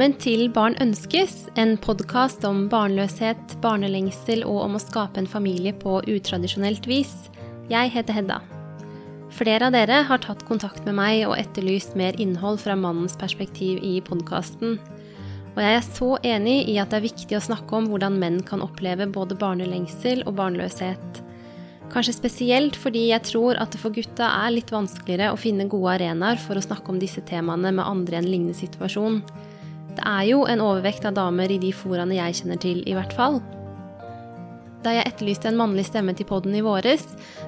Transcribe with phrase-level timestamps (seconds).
[0.00, 5.74] Velkommen til Barn ønskes, en podkast om barnløshet, barnelengsel og om å skape en familie
[5.76, 7.10] på utradisjonelt vis.
[7.68, 8.38] Jeg heter Hedda.
[9.36, 13.84] Flere av dere har tatt kontakt med meg og etterlyst mer innhold fra mannens perspektiv
[13.84, 14.78] i podkasten.
[15.50, 18.40] Og jeg er så enig i at det er viktig å snakke om hvordan menn
[18.40, 21.22] kan oppleve både barnelengsel og barnløshet.
[21.92, 25.98] Kanskje spesielt fordi jeg tror at det for gutta er litt vanskeligere å finne gode
[25.98, 29.20] arenaer for å snakke om disse temaene med andre i en lignende situasjon.
[29.96, 33.14] Det er jo en overvekt av damer i de foraene jeg kjenner til, i hvert
[33.16, 33.40] fall.
[34.80, 37.02] Da jeg etterlyste en mannlig stemme til podden i våres,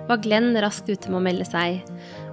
[0.08, 1.80] var Glenn raskt ute med å melde seg.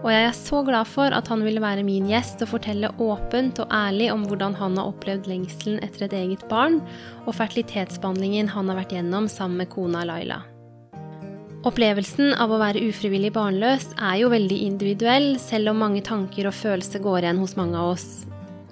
[0.01, 3.61] Og jeg er så glad for at han ville være min gjest og fortelle åpent
[3.63, 6.81] og ærlig om hvordan han har opplevd lengselen etter et eget barn,
[7.25, 10.41] og fertilitetsbehandlingen han har vært gjennom sammen med kona Laila.
[11.67, 16.55] Opplevelsen av å være ufrivillig barnløs er jo veldig individuell, selv om mange tanker og
[16.55, 18.07] følelser går igjen hos mange av oss.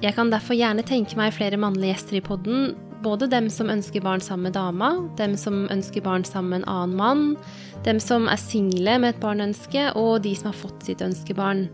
[0.04, 4.04] Jeg kan derfor gjerne tenke meg flere mannlige gjester i podden, både dem som ønsker
[4.06, 7.38] barn sammen med dama, dem som ønsker barn sammen med en annen mann,
[7.86, 11.68] dem som er single med et barnønske, og de som har fått sitt ønskebarn.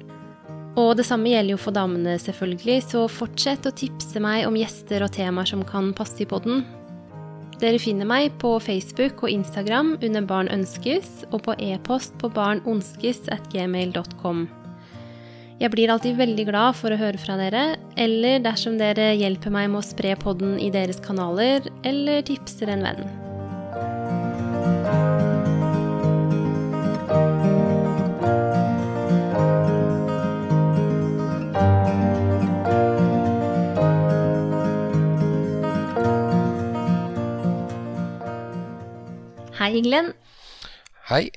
[0.79, 5.03] Og det samme gjelder jo for damene, selvfølgelig, så fortsett å tipse meg om gjester
[5.03, 6.63] og temaer som kan passe i podden.
[7.59, 14.62] Dere finner meg på Facebook og Instagram under Barn ønskes, og på e-post på barnonskes.gmail.com.
[15.61, 19.69] Jeg blir alltid veldig glad for å høre fra dere, eller dersom dere hjelper meg
[19.69, 23.05] med å spre podden i deres kanaler, eller tipser en venn.
[39.61, 40.11] Hei, Glenn.
[41.07, 41.27] Hei.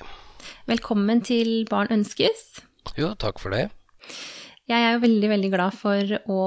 [0.66, 2.62] Velkommen til Barn ønskes.
[2.96, 3.68] Jo, takk for det.
[4.66, 6.40] Jeg er jo veldig, veldig glad for å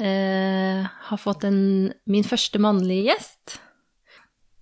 [0.00, 3.58] eh, ha fått en, min første mannlige gjest.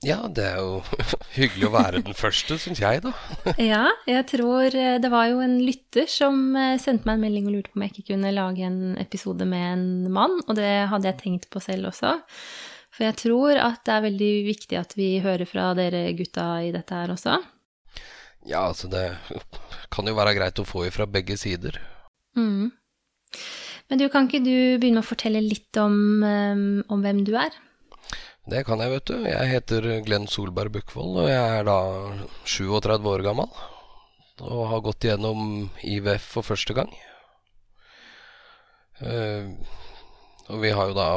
[0.06, 0.78] Ja, det er jo
[1.38, 3.12] hyggelig å være den første, syns jeg, da.
[3.72, 7.48] ja, jeg tror eh, det var jo en lytter som eh, sendte meg en melding
[7.50, 10.72] og lurte på om jeg ikke kunne lage en episode med en mann, og det
[10.92, 12.14] hadde jeg tenkt på selv også.
[12.94, 16.72] For jeg tror at det er veldig viktig at vi hører fra dere gutta i
[16.74, 17.36] dette her også.
[18.46, 19.04] Ja, altså det
[19.92, 21.78] kan jo være greit å få ifra begge sider.
[22.36, 22.70] Mm.
[23.88, 27.32] Men du, kan ikke du begynne med å fortelle litt om, um, om, hvem du
[27.40, 27.54] er?
[28.48, 29.16] Det kan jeg, vet du.
[29.28, 31.78] Jeg heter Glenn Solberg Bukkvold, og jeg er da
[32.48, 33.48] 37 år gammel.
[34.44, 36.92] Og har gått gjennom IVF for første gang.
[39.00, 39.56] Uh,
[40.48, 41.08] og vi har jo da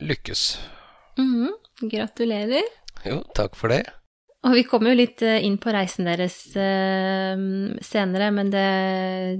[0.00, 0.58] lykkes.
[1.18, 1.88] Mm -hmm.
[1.90, 2.66] Gratulerer.
[3.04, 3.84] Jo, takk for det.
[4.40, 7.36] Og vi kommer jo litt eh, inn på reisen deres uh,
[7.84, 8.64] senere, men det,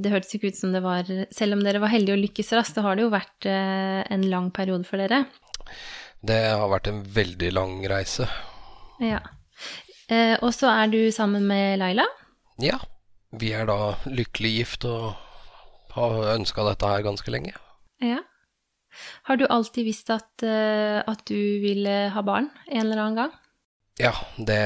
[0.05, 2.77] det hørtes ikke ut som det var Selv om dere var heldige og lykkes raskt,
[2.77, 5.23] så har det jo vært uh, en lang periode for dere.
[6.21, 8.29] Det har vært en veldig lang reise.
[9.01, 9.23] Ja.
[10.43, 12.05] Og så er du sammen med Laila?
[12.61, 12.77] Ja.
[13.41, 15.15] Vi er da lykkelig gift og
[15.95, 17.55] har ønska dette her ganske lenge.
[18.03, 18.19] Ja.
[19.31, 23.40] Har du alltid visst at, at, du ville ha barn en eller annen gang?
[24.01, 24.61] Ja, det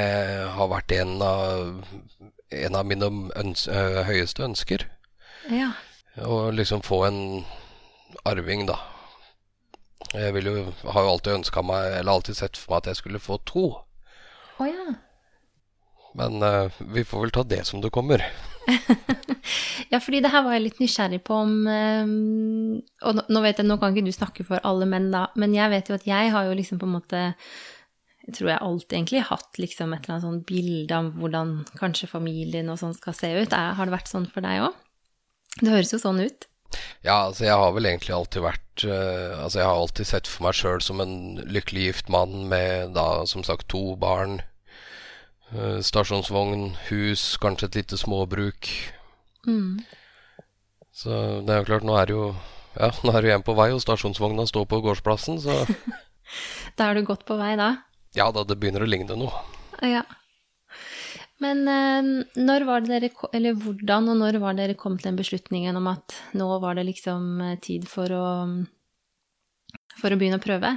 [0.54, 1.82] har vært en av,
[2.54, 4.86] en av mine øns høyeste ønsker.
[5.50, 5.72] Ja.
[6.22, 7.20] Å liksom få en
[8.22, 8.78] arving, da.
[10.14, 13.22] Jeg jo, har jo alltid ønska meg, eller alltid sett for meg at jeg skulle
[13.22, 13.66] få to.
[14.62, 14.94] Oh, ja.
[16.14, 18.22] Men uh, vi får vel ta det som det kommer.
[19.92, 23.76] ja, fordi det her var jeg litt nysgjerrig på om Og nå vet jeg, nå
[23.76, 26.46] kan ikke du snakke for alle menn, da, men jeg vet jo at jeg har
[26.46, 27.24] jo liksom på en måte
[28.24, 32.08] jeg tror jeg alltid egentlig hatt liksom et eller annet sånn bilde av hvordan kanskje
[32.08, 33.52] familien og sånn skal se ut.
[33.52, 34.78] Er, har det vært sånn for deg òg?
[35.60, 36.48] Det høres jo sånn ut.
[37.04, 40.46] Ja, altså jeg har vel egentlig alltid vært uh, Altså jeg har alltid sett for
[40.46, 44.40] meg sjøl som en lykkelig gift mann med da som sagt to barn
[45.52, 48.72] uh, stasjonsvogn, hus, kanskje et lite småbruk.
[49.46, 49.84] Mm.
[50.96, 52.28] Så det er jo klart, nå er det jo
[52.80, 55.60] ja, nå er du hjemme på vei, og stasjonsvogna står på gårdsplassen, så
[56.78, 57.74] Da er du godt på vei, da?
[58.14, 59.42] Ja da, det begynner å ligne noe.
[59.82, 60.04] Ja.
[61.42, 65.18] Men eh, når var det dere Eller hvordan og når var dere kom til den
[65.18, 68.26] beslutningen om at nå var det liksom eh, tid for å
[69.98, 70.76] For å begynne å prøve?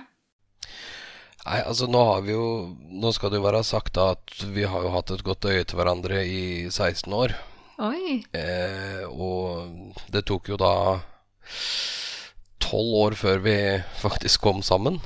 [1.48, 2.48] Nei, altså nå har vi jo
[2.90, 5.64] Nå skal det jo være sagt da at vi har jo hatt et godt øye
[5.64, 6.42] til hverandre i
[6.74, 7.38] 16 år.
[7.86, 8.24] Oi.
[8.34, 10.74] Eh, og det tok jo da
[12.64, 13.58] tolv år før vi
[14.02, 14.98] faktisk kom sammen.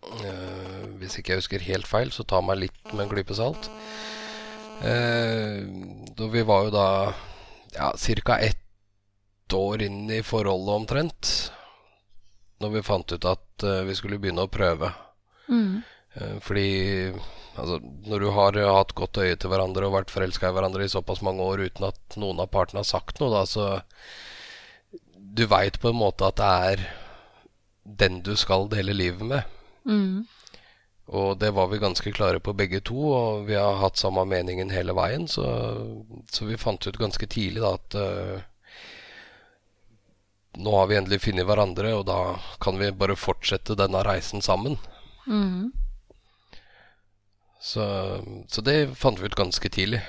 [0.00, 0.59] Eh,
[1.00, 3.70] hvis ikke jeg husker helt feil, så ta meg litt med en klype salt.
[4.84, 5.60] Eh,
[6.20, 6.88] vi var jo da
[7.74, 7.92] ja,
[8.24, 8.38] ca.
[8.38, 11.52] ett år inn i forholdet omtrent.
[12.60, 14.90] når vi fant ut at uh, vi skulle begynne å prøve.
[15.48, 15.80] Mm.
[16.12, 17.08] Eh, fordi
[17.56, 20.92] altså, når du har hatt godt øye til hverandre og vært forelska i hverandre i
[20.92, 23.80] såpass mange år uten at noen av partene har sagt noe, da, så
[25.14, 26.84] Du veit på en måte at det er
[27.84, 29.56] den du skal dele livet med.
[29.88, 30.26] Mm.
[31.10, 34.70] Og det var vi ganske klare på begge to, og vi har hatt samme meningen
[34.70, 35.26] hele veien.
[35.26, 35.42] Så,
[36.30, 38.36] så vi fant ut ganske tidlig da at uh,
[40.60, 42.20] nå har vi endelig funnet hverandre, og da
[42.62, 44.78] kan vi bare fortsette denne reisen sammen.
[45.26, 45.72] Mm.
[47.60, 47.84] Så,
[48.48, 50.00] så, det fant vi ut ganske tidlig.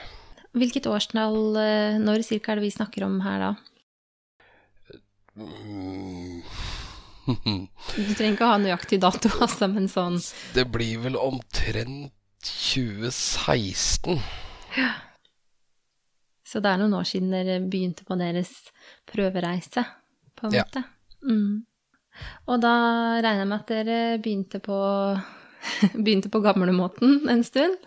[0.53, 3.51] Hvilket årstall, eh, når cirka er det vi snakker om her da?
[5.39, 6.41] Mm.
[7.25, 10.19] Du trenger ikke å ha nøyaktig dato, altså, men sånn
[10.55, 14.17] Det blir vel omtrent 2016.
[14.77, 14.93] Ja.
[16.47, 18.49] Så det er noen år siden dere begynte på deres
[19.07, 19.85] prøvereise,
[20.35, 20.65] på en ja.
[20.65, 20.83] måte?
[21.21, 21.61] Mm.
[22.49, 22.73] Og da
[23.23, 24.79] regner jeg med at dere begynte på,
[26.03, 27.77] begynte på gamlemåten en stund?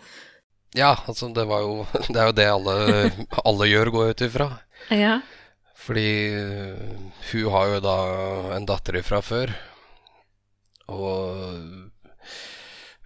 [0.75, 2.77] Ja, altså det var jo Det er jo det alle,
[3.45, 4.49] alle gjør, går jeg ut ifra.
[4.91, 5.19] Ja.
[5.85, 6.09] Fordi
[7.29, 7.97] hun har jo da
[8.55, 9.53] en datter ifra før.
[10.89, 11.91] Og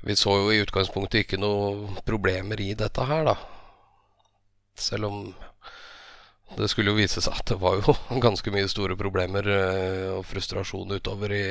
[0.08, 3.36] vi så jo i utgangspunktet ikke noe problemer i dette her, da.
[4.80, 5.18] Selv om
[6.56, 7.96] det skulle jo vise seg at det var jo
[8.26, 9.52] ganske mye store problemer
[10.16, 11.44] og frustrasjon utover i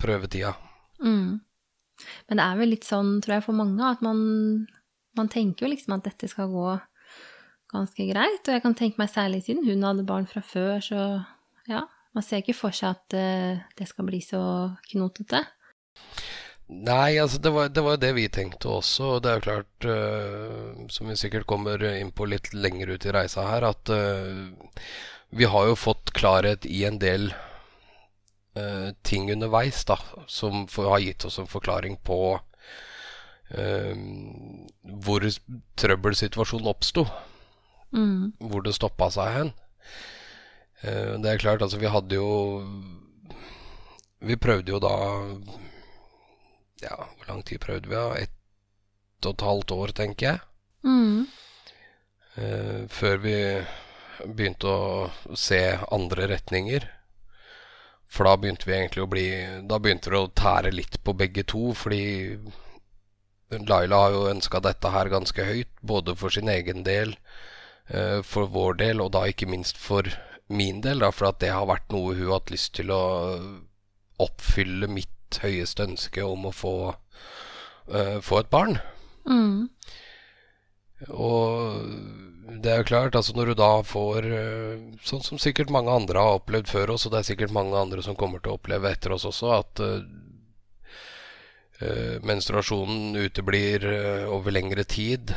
[0.00, 0.54] prøvetida.
[1.02, 1.42] Mm.
[2.28, 4.20] Men det er vel litt sånn, tror jeg, for mange at man,
[5.18, 6.68] man tenker jo liksom at dette skal gå
[7.74, 8.42] ganske greit.
[8.46, 11.02] Og jeg kan tenke meg særlig siden hun hadde barn fra før, så
[11.70, 11.84] ja,
[12.14, 14.40] man ser ikke for seg at uh, det skal bli så
[14.90, 15.42] knotete.
[16.64, 19.16] Nei, altså det var, det var det vi tenkte også.
[19.16, 23.08] Og det er jo klart, uh, som vi sikkert kommer inn på litt lenger ut
[23.08, 24.78] i reisa her, at uh,
[25.34, 27.32] vi har jo fått klarhet i en del
[29.02, 29.96] ting underveis da,
[30.30, 32.18] som for, har gitt oss en forklaring på
[33.50, 35.26] hvor
[35.82, 37.02] trøbbelsituasjonen oppsto.
[37.94, 38.32] Mm.
[38.42, 39.52] Hvor det stoppa seg hen.
[40.82, 42.28] Uh, det er klart, altså vi hadde jo
[44.24, 44.96] Vi prøvde jo da
[46.82, 47.94] Ja, hvor lang tid prøvde vi?
[47.94, 48.18] da?
[48.18, 50.40] Ett og et halvt år, tenker jeg.
[50.84, 51.26] Mm.
[52.36, 53.36] Uh, før vi
[54.24, 55.62] begynte å se
[55.94, 56.84] andre retninger.
[58.10, 59.24] For da begynte vi egentlig å bli
[59.70, 62.36] Da begynte det å tære litt på begge to, fordi
[63.54, 67.23] Laila har jo ønska dette her ganske høyt, både for sin egen del Eh,
[68.24, 70.06] for vår del, og da ikke minst for
[70.48, 73.02] min del, da, for at det har vært noe hun har hatt lyst til å
[74.22, 76.74] oppfylle mitt høyeste ønske om å få,
[77.90, 78.78] uh, få et barn.
[79.28, 79.68] Mm.
[81.10, 81.40] Og
[82.62, 86.20] det er jo klart, altså når du da får uh, Sånn som sikkert mange andre
[86.20, 88.92] har opplevd før oss, og det er sikkert mange andre som kommer til å oppleve
[88.92, 89.98] etter oss også, at uh,
[92.24, 93.84] menstruasjonen uteblir
[94.30, 95.34] over lengre tid.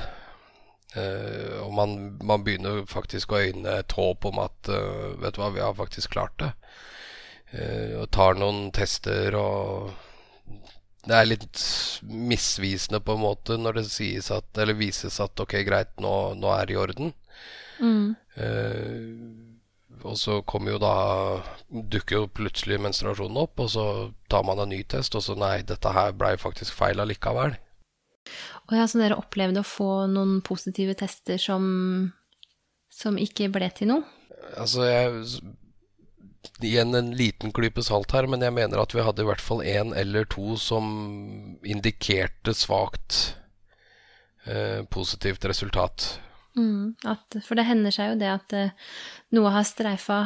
[0.96, 5.42] Uh, og man, man, begynner faktisk å øyne et håp om at uh, Vet du
[5.42, 6.54] hva, vi har faktisk klart det.
[7.52, 9.92] Uh, og tar noen tester og
[11.08, 11.60] Det er litt
[12.08, 16.56] misvisende på en måte når det sies at Eller vises at ok, greit, nå, nå
[16.56, 17.14] er det i orden.
[17.78, 18.16] Mm.
[20.02, 20.94] og så kommer jo da
[21.70, 23.86] Dukker jo plutselig menstruasjonen opp, og så
[24.34, 27.54] tar man en ny test, og så nei, dette her blei faktisk feil allikevel.
[28.68, 31.64] Og ja, så dere opplevde å få noen positive tester som,
[32.92, 34.04] som ikke ble til noe?
[34.56, 35.56] Altså, jeg
[36.64, 39.60] Igjen en liten klype salt her, men jeg mener at vi hadde i hvert fall
[39.68, 40.86] én eller to som
[41.66, 43.36] indikerte svakt
[44.48, 46.08] eh, positivt resultat.
[46.58, 48.74] Mm, at, for det hender seg jo det at eh,
[49.36, 50.22] noe har streifa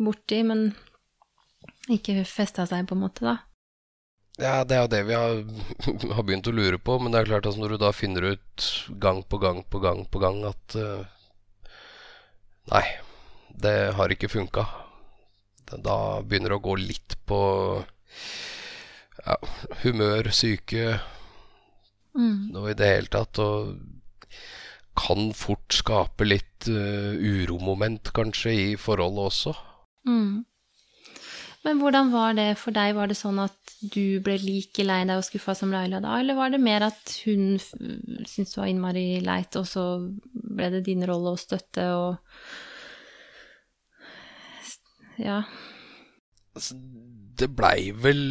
[0.00, 0.70] borti, men
[1.92, 3.36] ikke festa seg, på en måte, da.
[4.38, 5.40] Ja, det er jo det vi har,
[6.14, 6.98] har, begynt å lure på.
[7.00, 8.68] Men det er klart at når du da finner ut
[9.02, 11.02] gang på gang på gang på gang at uh,
[12.70, 12.84] Nei,
[13.50, 14.62] det har ikke funka.
[15.70, 17.40] Da begynner det å gå litt på
[19.24, 19.36] ja,
[19.82, 21.00] humør, syke
[22.14, 22.52] mm.
[22.54, 23.40] og i det hele tatt.
[23.42, 23.74] Og
[25.00, 29.56] kan fort skape litt uh, uromoment, kanskje, i forholdet også.
[30.06, 30.44] Mm.
[31.66, 32.94] Men hvordan var det for deg?
[32.96, 36.38] Var det sånn at du ble like lei deg og skuffa som Laila da, eller
[36.38, 39.84] var det mer at hun syntes det var innmari leit, og så
[40.32, 42.16] ble det din rolle å støtte og
[45.20, 45.42] Ja.
[46.56, 46.78] Altså,
[47.36, 48.22] det blei vel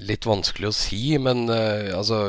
[0.00, 2.22] Litt vanskelig å si, men uh, altså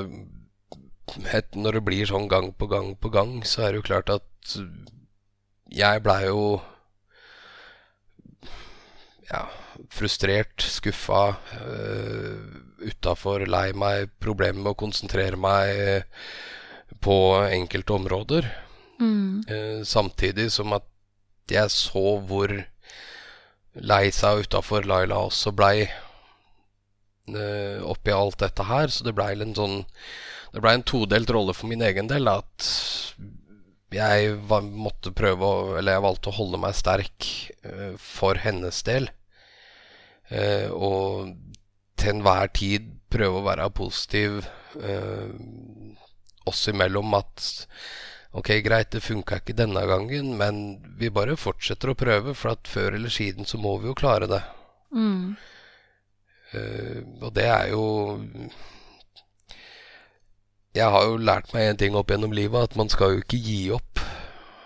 [1.32, 4.12] et, Når det blir sånn gang på gang på gang, så er det jo klart
[4.12, 4.58] at
[5.74, 6.60] jeg blei jo
[9.30, 9.44] ja,
[9.94, 11.24] frustrert, skuffa,
[11.60, 12.40] uh,
[12.84, 16.04] utafor, lei meg, problemer med å konsentrere meg
[17.04, 18.50] på enkelte områder.
[19.00, 19.44] Mm.
[19.50, 20.88] Uh, samtidig som at
[21.52, 22.54] jeg så hvor
[23.74, 25.88] lei seg utafor Laila også blei
[27.34, 28.92] uh, oppi alt dette her.
[28.94, 29.84] Så det blei en sånn
[30.54, 32.28] Det blei en todelt rolle for min egen del.
[32.30, 32.68] At
[33.94, 37.28] jeg var, måtte prøve å Eller jeg valgte å holde meg sterk
[37.68, 39.10] uh, for hennes del.
[40.32, 41.34] Uh, og
[42.00, 44.42] til enhver tid prøve å være positiv
[44.82, 45.30] uh,
[46.50, 47.52] oss imellom at
[48.34, 50.56] Ok, greit, det funka ikke denne gangen, men
[50.98, 54.26] vi bare fortsetter å prøve, for at før eller siden så må vi jo klare
[54.26, 54.40] det.
[54.90, 55.36] Mm.
[57.22, 57.84] og det er jo
[60.74, 63.40] Jeg har jo lært meg en ting opp gjennom livet, at man skal jo ikke
[63.46, 64.02] gi opp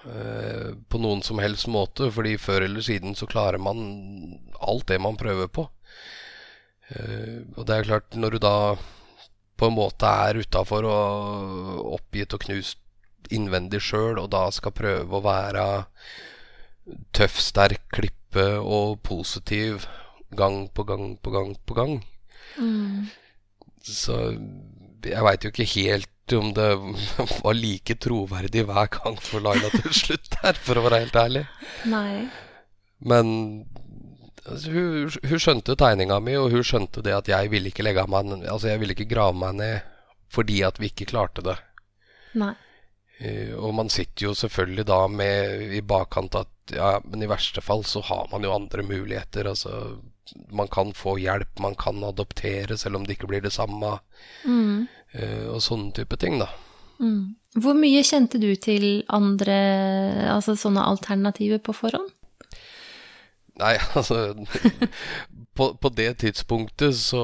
[0.07, 3.81] eh, på noen som helst måte, fordi før eller siden så klarer man
[4.63, 5.67] alt det man prøver på.
[6.95, 8.57] Eh, og det er klart, når du da
[9.57, 12.79] på en måte er utafor og oppgitt og knust
[13.33, 15.67] innvendig sjøl, og da skal prøve å være
[17.15, 19.89] tøff, sterk, klippe og positiv
[20.37, 21.97] gang på gang på gang på gang.
[22.55, 23.09] Mm.
[23.83, 24.15] Så
[25.05, 26.67] jeg veit jo ikke helt om det
[27.43, 31.43] var like troverdig hver gang for Laila til slutt her, for å være helt ærlig.
[31.87, 32.27] Nei.
[32.99, 33.29] Men
[34.43, 38.07] altså, hun, hun, skjønte tegninga mi, og hun skjønte det at jeg ville ikke legge
[38.11, 39.93] meg Altså, jeg ville ikke grave meg ned
[40.33, 41.55] fordi at vi ikke klarte det.
[42.35, 42.51] Nei.
[43.17, 47.63] Uh, og man sitter jo selvfølgelig da med i bakkant at ja, men i verste
[47.63, 49.47] fall så har man jo andre muligheter.
[49.47, 49.71] Altså
[50.51, 53.97] man kan få hjelp, man kan adoptere selv om det ikke blir det samme.
[54.45, 54.87] Mm.
[55.15, 56.49] Uh, og sånne type ting, da.
[56.99, 57.37] Mm.
[57.57, 59.57] Hvor mye kjente du til andre,
[60.33, 62.11] altså sånne alternativer på forhånd?
[63.57, 64.33] Nei, altså
[65.57, 67.23] på, på det tidspunktet så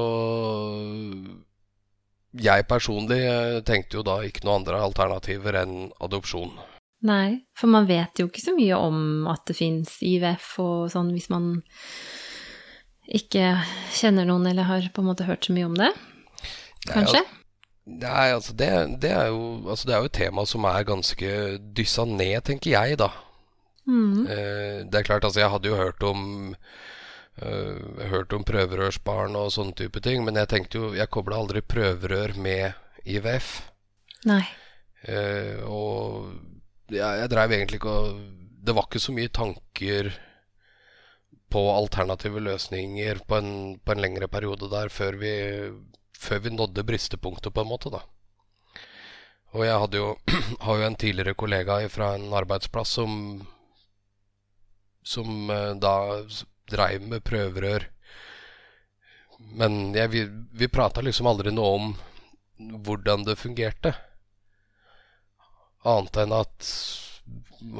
[2.34, 3.20] Jeg personlig
[3.68, 6.56] tenkte jo da ikke noen andre alternativer enn adopsjon.
[7.04, 11.12] Nei, for man vet jo ikke så mye om at det fins IVF og sånn,
[11.12, 11.58] hvis man
[13.06, 13.54] ikke
[13.94, 15.90] kjenner noen eller har på en måte hørt så mye om det.
[16.88, 17.20] Kanskje?
[17.84, 18.70] Nei, altså det,
[19.02, 21.32] det, er jo, altså det er jo et tema som er ganske
[21.76, 23.10] dyssa ned, tenker jeg, da.
[23.84, 24.24] Mm.
[24.24, 26.22] Eh, det er klart, altså jeg hadde jo hørt om
[27.42, 31.60] uh, hørt om prøverørsbarn og sånne type ting, men jeg tenkte jo Jeg kobla aldri
[31.60, 32.72] prøverør med
[33.04, 33.50] IVF.
[34.30, 34.44] Nei.
[35.04, 38.20] Uh, og ja, jeg dreiv egentlig ikke og
[38.64, 40.08] Det var ikke så mye tanker
[41.54, 45.32] på alternative løsninger på en, på en lengre periode der før vi,
[46.18, 48.02] før vi nådde bristepunktet, på en måte, da.
[49.54, 50.14] Og jeg jo,
[50.66, 53.18] har jo en tidligere kollega fra en arbeidsplass som
[55.04, 56.24] som uh, da
[56.70, 57.90] dreiv med prøverør.
[59.38, 60.24] Men jeg, vi,
[60.56, 61.94] vi prata liksom aldri noe om
[62.86, 63.92] hvordan det fungerte.
[65.84, 66.68] Annet enn at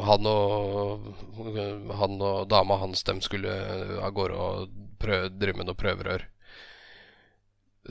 [0.06, 1.08] han og,
[1.98, 3.52] han og dama hans dem skulle
[4.00, 6.24] av gårde og prøve, drive med noe prøverør.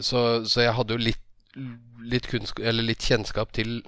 [0.01, 1.21] Så, så jeg hadde jo litt,
[2.01, 3.81] litt, litt, kjennskap til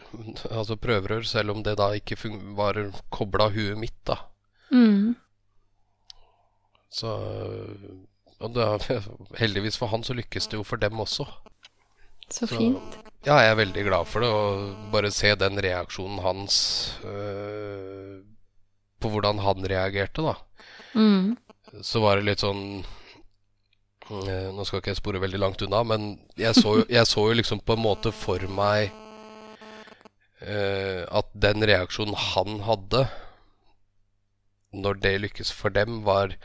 [0.52, 2.18] altså prøverør, selv om det da ikke
[2.58, 2.78] var
[3.10, 4.20] kobla huet mitt, da.
[4.72, 5.16] Mm.
[6.94, 7.10] Så
[8.44, 8.76] Og da,
[9.42, 11.26] heldigvis for han så lykkes det jo for dem også.
[12.32, 12.98] Så fint.
[12.98, 14.30] Så, ja, jeg er veldig glad for det.
[14.30, 16.58] Og bare se den reaksjonen hans
[17.06, 18.22] øh,
[19.02, 20.36] På hvordan han reagerte, da.
[20.96, 21.36] Mm.
[21.84, 22.86] Så var det litt sånn
[24.10, 27.40] øh, Nå skal ikke jeg spore veldig langt unna, men jeg så, jeg så jo
[27.42, 28.94] liksom på en måte for meg
[30.42, 33.06] øh, at den reaksjonen han hadde
[34.76, 36.36] når det lykkes for dem, var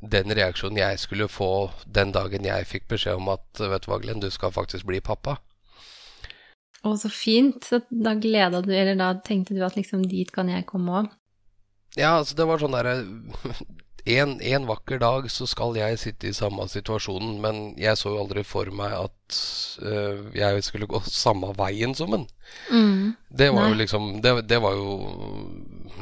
[0.00, 4.00] den reaksjonen jeg skulle få den dagen jeg fikk beskjed om at vet du hva,
[4.02, 5.38] Glenn, du skal faktisk bli pappa.
[6.86, 7.64] Å, så fint.
[7.64, 11.10] Så da gleda du, eller da tenkte du at liksom dit kan jeg komme òg?
[11.96, 12.98] Ja, altså det var sånn derre
[14.16, 18.20] en, en, vakker dag så skal jeg sitte i samme situasjonen, men jeg så jo
[18.22, 19.38] aldri for meg at
[19.82, 22.28] uh, jeg skulle gå samme veien som en.
[22.70, 23.16] Mm.
[23.28, 23.72] Det var Nei.
[23.72, 24.92] jo liksom det, det, var jo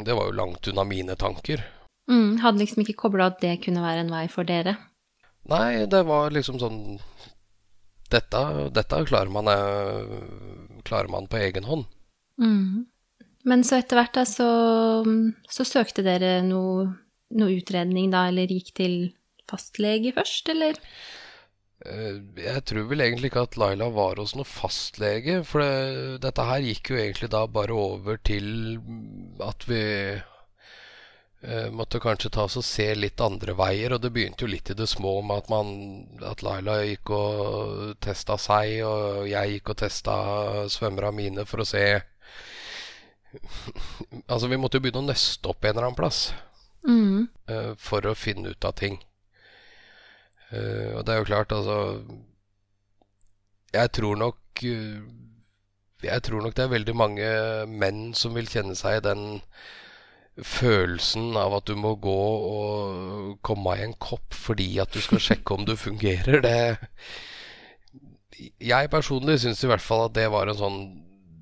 [0.04, 1.64] Det var jo langt unna mine tanker.
[2.10, 4.76] Mm, hadde liksom ikke kobla at det kunne være en vei for dere?
[5.48, 6.80] Nei, det var liksom sånn
[8.12, 11.86] Dette, dette klarer, man, eh, klarer man på egen hånd.
[12.38, 12.84] Mm.
[13.48, 14.46] Men så etter hvert da, så,
[15.50, 16.84] så søkte dere noe,
[17.34, 18.94] noe, utredning da, eller gikk til
[19.50, 20.78] fastlege først, eller?
[21.84, 26.46] Eh, jeg tror vel egentlig ikke at Laila var hos noen fastlege, for det, dette
[26.52, 28.78] her gikk jo egentlig da bare over til
[29.42, 29.82] at vi
[31.76, 33.92] måtte kanskje ta oss og se litt andre veier.
[33.96, 35.68] Og det begynte jo litt i det små med at, man,
[36.24, 40.14] at Laila gikk og testa seg, og jeg gikk og testa
[40.72, 41.84] svømmerne mine for å se
[44.30, 46.26] Altså, vi måtte jo begynne å nøste opp en eller annen plass
[46.84, 47.28] Mm.
[47.48, 48.98] eh, for å finne ut av ting.
[50.52, 52.04] Eh, og det er jo klart, altså
[53.72, 55.00] Jeg tror nok eh,
[56.04, 57.30] Jeg tror nok det er veldig mange
[57.72, 59.24] menn som vil kjenne seg i den
[60.42, 65.22] følelsen av at du må gå og komme i en kopp fordi at du skal
[65.22, 66.40] sjekke om du fungerer.
[66.42, 66.58] Det
[68.58, 70.80] Jeg personlig syns i hvert fall at det var en sånn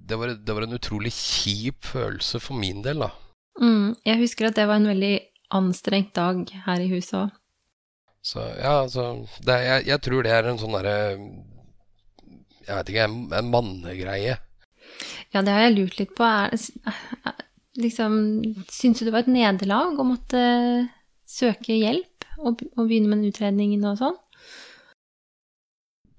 [0.09, 3.13] det var, det var en utrolig kjip følelse for min del, da.
[3.63, 3.95] Mm.
[4.05, 5.15] Jeg husker at det var en veldig
[5.57, 7.39] anstrengt dag her i huset òg.
[8.23, 10.99] Så ja, altså det, jeg, jeg tror det er en sånn derre
[12.63, 14.37] Jeg vet ikke, en, en mannegreie.
[15.33, 16.27] Ja, det har jeg lurt litt på.
[16.29, 16.53] Er,
[17.27, 17.41] er,
[17.81, 20.43] liksom, Syns du det var et nederlag å måtte
[21.29, 24.19] søke hjelp og, og begynne med den utredningen og sånn?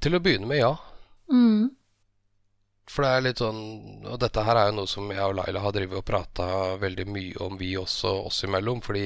[0.03, 0.73] Til å begynne med, ja.
[1.31, 1.71] Mm.
[2.91, 3.61] For det er litt sånn
[4.11, 6.47] Og dette her er jo noe som jeg og Laila har drevet og prata
[6.81, 8.81] veldig mye om, vi også oss imellom.
[8.83, 9.05] Fordi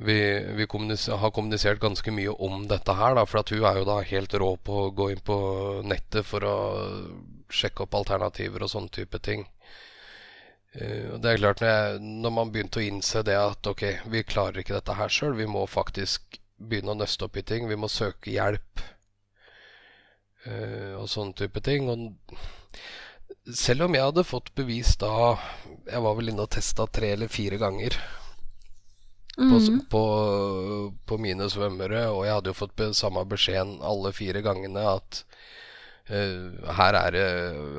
[0.00, 0.16] vi,
[0.56, 3.26] vi kommuniser, har kommunisert ganske mye om dette her, da.
[3.28, 5.36] For at hun er jo da helt rå på å gå inn på
[5.84, 6.56] nettet for å
[7.52, 9.44] sjekke opp alternativer og sånne type ting.
[10.70, 14.22] Og det er klart, når, jeg, når man begynte å innse det at ok, vi
[14.22, 17.78] klarer ikke dette her sjøl, vi må faktisk begynne å nøste opp i ting, vi
[17.80, 18.82] må søke hjelp
[20.46, 21.90] uh, og sånne type ting.
[21.90, 25.10] Og selv om jeg hadde fått bevis da
[25.88, 27.96] Jeg var vel inne og testa tre eller fire ganger
[29.40, 29.80] på, Mm.
[29.88, 30.02] på,
[31.06, 35.22] på mine svømmere, og jeg hadde jo fått samme beskjeden alle fire gangene at
[36.10, 37.26] her, er det,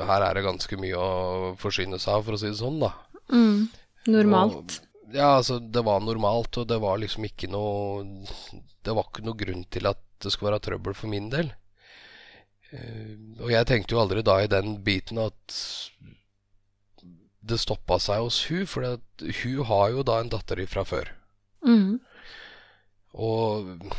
[0.07, 2.93] her er det ganske mye å forsyne seg av, for å si det sånn, da.
[3.31, 3.67] Mm.
[4.11, 4.77] Normalt.
[4.79, 8.05] Og, ja, altså, det var normalt, og det var liksom ikke noe
[8.81, 11.51] Det var ikke noe grunn til at det skulle være trøbbel for min del.
[12.71, 15.57] Eh, og jeg tenkte jo aldri da i den biten at
[17.41, 21.11] det stoppa seg hos hun, for hun har jo da en datter fra før.
[21.65, 21.99] Mm.
[23.17, 23.91] Og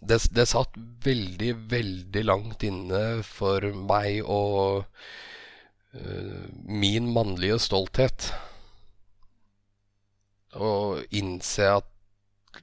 [0.00, 4.84] det, det satt veldig, veldig langt inne for meg og
[5.94, 8.30] uh, min mannlige stolthet
[10.58, 10.70] å
[11.14, 11.88] innse at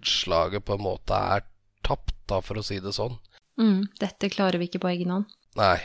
[0.05, 1.45] slaget på en måte er
[1.85, 3.17] tapt, da, for å si det sånn.
[3.61, 3.85] Mm.
[4.01, 5.29] Dette klarer vi ikke på egen hånd.
[5.59, 5.77] Nei.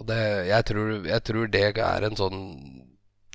[0.00, 2.38] Og det, jeg, tror, jeg tror det er en sånn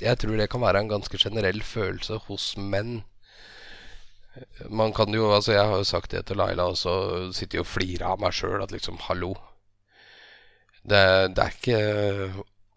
[0.02, 3.04] Jeg tror det kan være en ganske generell følelse hos menn.
[4.70, 6.94] Man kan jo, altså Jeg har jo sagt det til Laila, og så
[7.36, 9.34] sitter jeg og flirer av meg sjøl at liksom, hallo.
[10.88, 11.04] Det,
[11.36, 11.82] det er ikke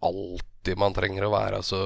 [0.01, 1.79] alltid man trenger å være så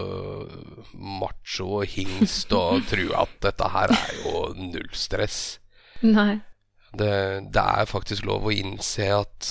[0.95, 5.39] macho og hingst og tro at dette her er jo null stress.
[6.03, 6.41] Nei.
[6.95, 7.13] Det,
[7.51, 9.49] det er faktisk lov å innse at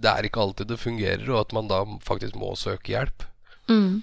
[0.00, 3.26] det er ikke alltid det fungerer, og at man da faktisk må søke hjelp.
[3.68, 4.00] Mm.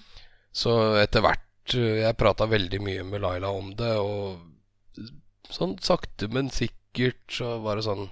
[0.56, 4.38] Så etter hvert eh, Jeg prata veldig mye med Laila om det, og
[5.54, 8.10] sånn sakte, men sikkert så var det sånn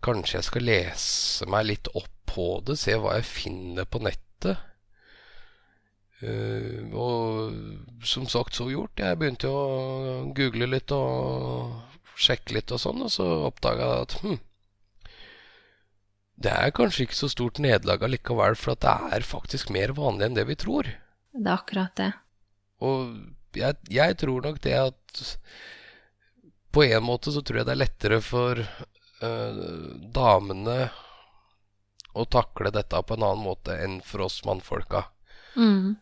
[0.00, 4.62] Kanskje jeg skal lese meg litt opp på det, se hva jeg finner på nettet.
[6.24, 8.96] Uh, og som sagt, så gjort.
[8.96, 11.74] Jeg begynte jo å google litt og
[12.16, 14.38] sjekke litt og sånn, og så oppdaga jeg at hm,
[16.40, 20.30] det er kanskje ikke så stort nederlag allikevel, for at det er faktisk mer vanlig
[20.30, 20.88] enn det vi tror.
[21.36, 22.10] Det er akkurat det.
[22.80, 25.24] Og jeg, jeg tror nok det at
[26.70, 29.62] På en måte så tror jeg det er lettere for øh,
[30.14, 30.90] damene
[32.14, 35.04] å takle dette på en annen måte enn for oss mannfolka.
[35.56, 35.98] Mm.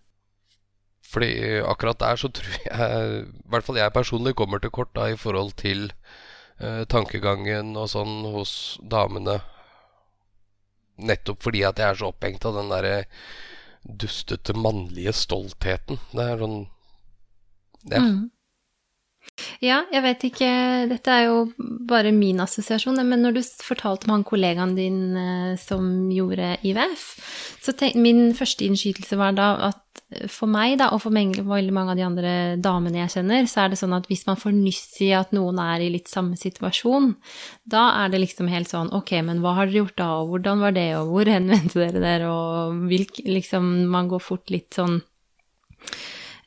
[1.08, 5.08] Fordi akkurat der så tror jeg I hvert fall jeg personlig kommer til kort da
[5.08, 5.88] i forhold til
[6.60, 8.52] eh, tankegangen og sånn hos
[8.84, 9.38] damene.
[10.98, 12.96] Nettopp fordi at jeg er så opphengt av den derre
[13.88, 16.00] dustete mannlige stoltheten.
[16.12, 16.58] Det er sånn
[17.88, 18.02] Ja.
[18.02, 18.28] Mm.
[19.64, 20.48] Ja, jeg vet ikke.
[20.90, 25.58] Dette er jo bare min assosiasjon, men når du fortalte om han kollegaen din eh,
[25.58, 27.08] som gjorde IVF,
[27.64, 31.74] så tenk, min første innskytelse var da at eh, for meg, da, og for veldig
[31.74, 34.54] mange av de andre damene jeg kjenner, så er det sånn at hvis man får
[34.54, 37.12] nyss i at noen er i litt samme situasjon,
[37.66, 40.62] da er det liksom helt sånn Ok, men hva har dere gjort da, og hvordan
[40.62, 45.00] var det, og hvor henvendte dere dere, og hvilk Liksom, man går fort litt sånn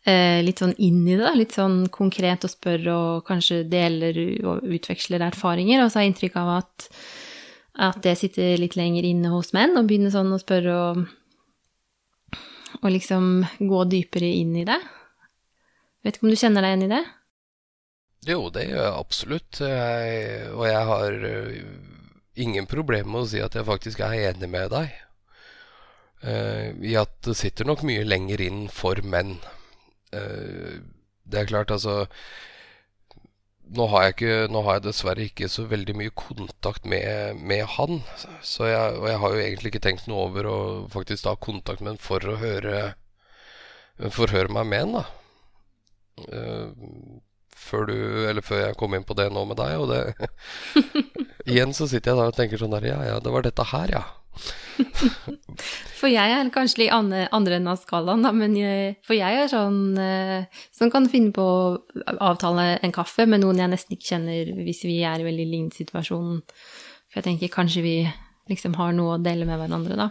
[0.01, 4.17] litt sånn inn i det, da, litt sånn konkret og spør og kanskje deler
[4.49, 5.83] og utveksler erfaringer.
[5.83, 6.87] Og så har jeg inntrykk av at,
[7.89, 11.03] at det sitter litt lenger inne hos menn, og begynner sånn å spørre og,
[12.81, 14.79] og liksom gå dypere inn i det.
[16.01, 17.03] Vet ikke om du kjenner deg igjen i det?
[18.29, 19.61] Jo, det gjør jeg absolutt.
[19.65, 21.55] Jeg, og jeg har uh,
[22.41, 24.91] ingen problemer med å si at jeg faktisk er enig med deg.
[26.21, 29.39] Uh, I at det sitter nok mye lenger inn for menn.
[30.11, 30.81] Uh,
[31.31, 32.05] det er klart, altså
[33.71, 37.63] nå har, jeg ikke, nå har jeg dessverre ikke så veldig mye kontakt med, med
[37.77, 38.01] han.
[38.43, 40.57] Jeg, og jeg har jo egentlig ikke tenkt noe over å
[40.91, 42.81] faktisk ta kontakt med han for å høre
[44.11, 45.05] For å høre meg med han, da.
[46.21, 47.21] Uh,
[47.61, 47.95] før du
[48.27, 50.81] Eller før jeg kom inn på det nå med deg, og det
[51.51, 53.93] Igjen så sitter jeg der og tenker sånn der Ja, ja, det var dette her,
[53.95, 54.03] ja.
[55.99, 59.43] for jeg er kanskje litt andre, andre enden av skalaen, da, men jeg, for jeg
[59.43, 63.97] er sånn eh, som kan finne på å avtale en kaffe med noen jeg nesten
[63.97, 66.41] ikke kjenner, hvis vi er i veldig lignende situasjon.
[67.11, 67.95] For jeg tenker kanskje vi
[68.51, 70.09] liksom har noe å dele med hverandre, da.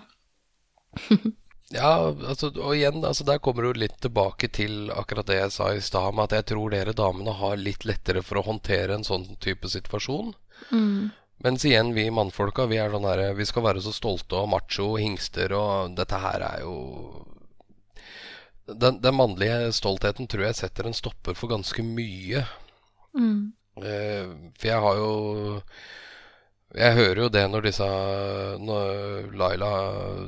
[1.78, 5.70] ja, altså, og igjen, altså, der kommer du litt tilbake til akkurat det jeg sa
[5.74, 9.06] i stad, med at jeg tror dere damene har litt lettere for å håndtere en
[9.06, 10.34] sånn type situasjon.
[10.70, 11.10] Mm.
[11.40, 14.90] Mens igjen, vi mannfolka, vi er sånn her Vi skal være så stolte og macho
[14.92, 16.74] og hingster, og dette her er jo
[18.70, 22.44] den, den, mannlige stoltheten tror jeg setter en stopper for ganske mye.
[23.18, 23.52] Mm.
[23.82, 25.10] Eh, for jeg har jo
[26.74, 27.86] Jeg hører jo det når disse
[28.62, 29.70] Når Laila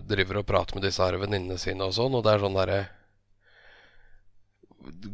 [0.08, 2.80] driver og prater med disse her venninnene sine og sånn, og det er sånn derre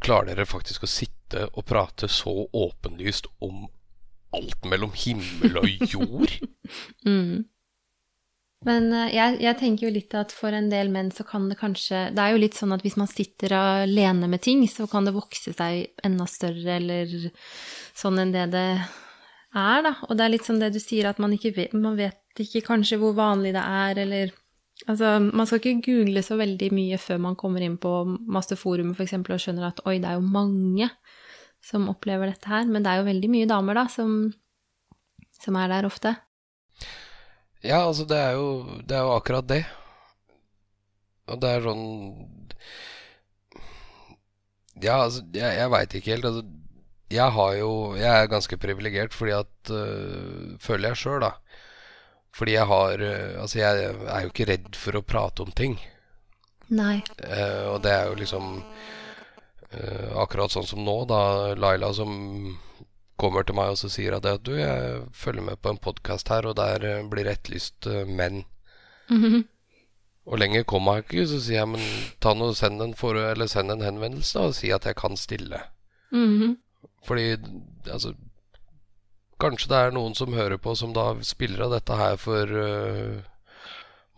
[0.00, 3.66] Klarer dere faktisk å sitte og prate så åpenlyst om
[4.36, 6.34] alt mellom himmel og jord.
[7.08, 7.46] mm.
[8.66, 11.60] Men uh, jeg, jeg, tenker jo litt at for en del menn så kan det
[11.60, 15.06] kanskje Det er jo litt sånn at hvis man sitter alene med ting, så kan
[15.06, 17.12] det vokse seg enda større eller
[17.96, 19.94] sånn enn det det er, da.
[20.08, 22.66] Og det er litt sånn det du sier, at man ikke vet Man vet ikke
[22.66, 24.36] kanskje hvor vanlig det er, eller
[24.86, 27.90] Altså, man skal ikke google så veldig mye før man kommer inn på
[28.30, 30.86] masse forum for eksempel, og skjønner at oi, det er jo mange
[31.68, 32.68] som opplever dette her.
[32.68, 34.16] Men det er jo veldig mye damer, da, som,
[35.42, 36.14] som er der ofte.
[37.64, 39.62] Ja, altså, det er jo, det er jo akkurat det.
[41.28, 41.85] Og det er sånn
[44.81, 46.28] Ja, altså, jeg, jeg veit ikke helt.
[46.31, 46.44] Altså,
[47.12, 51.35] jeg har jo Jeg er ganske privilegert fordi at øh, Føler jeg sjøl, da.
[52.37, 55.76] Fordi jeg har øh, Altså, jeg er jo ikke redd for å prate om ting.
[56.68, 56.98] Nei.
[57.24, 58.48] Uh, og det er jo liksom
[59.68, 62.12] Uh, akkurat sånn som nå, da Laila som
[63.20, 66.48] kommer til meg og så sier at du, jeg følger med på en podkast her,
[66.48, 68.44] og der uh, blir etterlyst uh, menn.
[69.11, 69.44] Mm -hmm.
[70.28, 71.85] Og lenger kommer jeg ikke, så sier jeg men
[72.20, 75.16] ta noe, send en, for, eller send en henvendelse da, og si at jeg kan
[75.16, 75.61] stille.
[76.12, 76.57] Mm -hmm.
[77.04, 77.37] Fordi
[77.92, 78.14] altså
[79.40, 83.22] Kanskje det er noen som hører på, som da spiller av dette her for uh,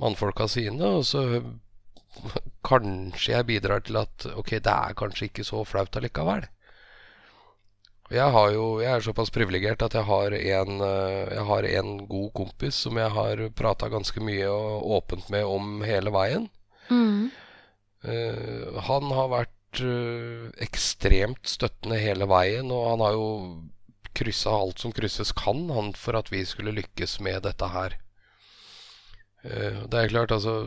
[0.00, 1.42] mannfolka sine, og så
[2.66, 6.46] kanskje jeg bidrar til at ok, det er kanskje ikke så flaut allikevel.
[8.10, 11.92] Jeg, har jo, jeg er såpass privilegert at jeg har, en, eh, jeg har en
[12.10, 16.48] god kompis som jeg har prata ganske mye og åpent med om hele veien.
[16.90, 17.30] Mm.
[18.00, 23.26] Uh, han har vært uh, ekstremt støttende hele veien, og han har jo
[24.16, 27.94] kryssa alt som krysses kan han for at vi skulle lykkes med dette her.
[29.44, 30.64] Uh, det er klart, altså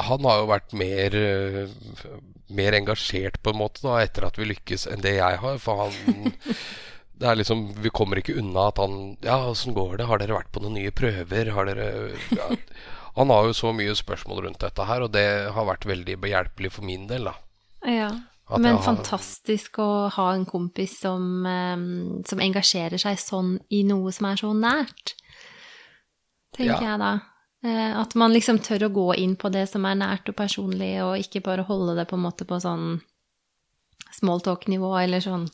[0.00, 2.14] han har jo vært mer, eh,
[2.48, 5.58] mer engasjert på en måte da, etter at vi lykkes, enn det jeg har.
[5.60, 6.32] For han
[7.20, 10.08] det er liksom, Vi kommer ikke unna at han Ja, åssen går det?
[10.08, 11.52] Har dere vært på noen nye prøver?
[11.54, 12.48] Har dere ja,
[13.18, 16.72] Han har jo så mye spørsmål rundt dette her, og det har vært veldig behjelpelig
[16.72, 17.34] for min del, da.
[17.84, 18.12] Ja.
[18.56, 18.84] Men har...
[18.84, 21.44] fantastisk å ha en kompis som,
[22.28, 25.12] som engasjerer seg sånn i noe som er så nært,
[26.56, 26.94] tenker ja.
[26.94, 27.12] jeg da.
[27.62, 30.96] Eh, at man liksom tør å gå inn på det som er nært og personlig,
[31.04, 32.96] og ikke bare holde det på en måte på sånn
[34.12, 35.46] small talk-nivå eller sånn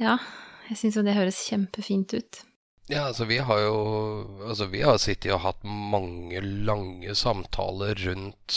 [0.00, 0.16] Ja,
[0.70, 2.44] jeg syns jo det høres kjempefint ut.
[2.90, 3.74] Ja, altså vi har jo
[4.48, 8.56] Altså vi har sittet og hatt mange lange samtaler rundt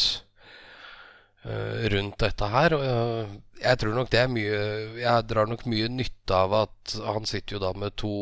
[1.46, 2.78] uh, rundt dette her.
[2.78, 3.28] Og jeg,
[3.62, 4.60] jeg tror nok det er mye
[5.02, 8.16] Jeg drar nok mye nytte av at han sitter jo da med to,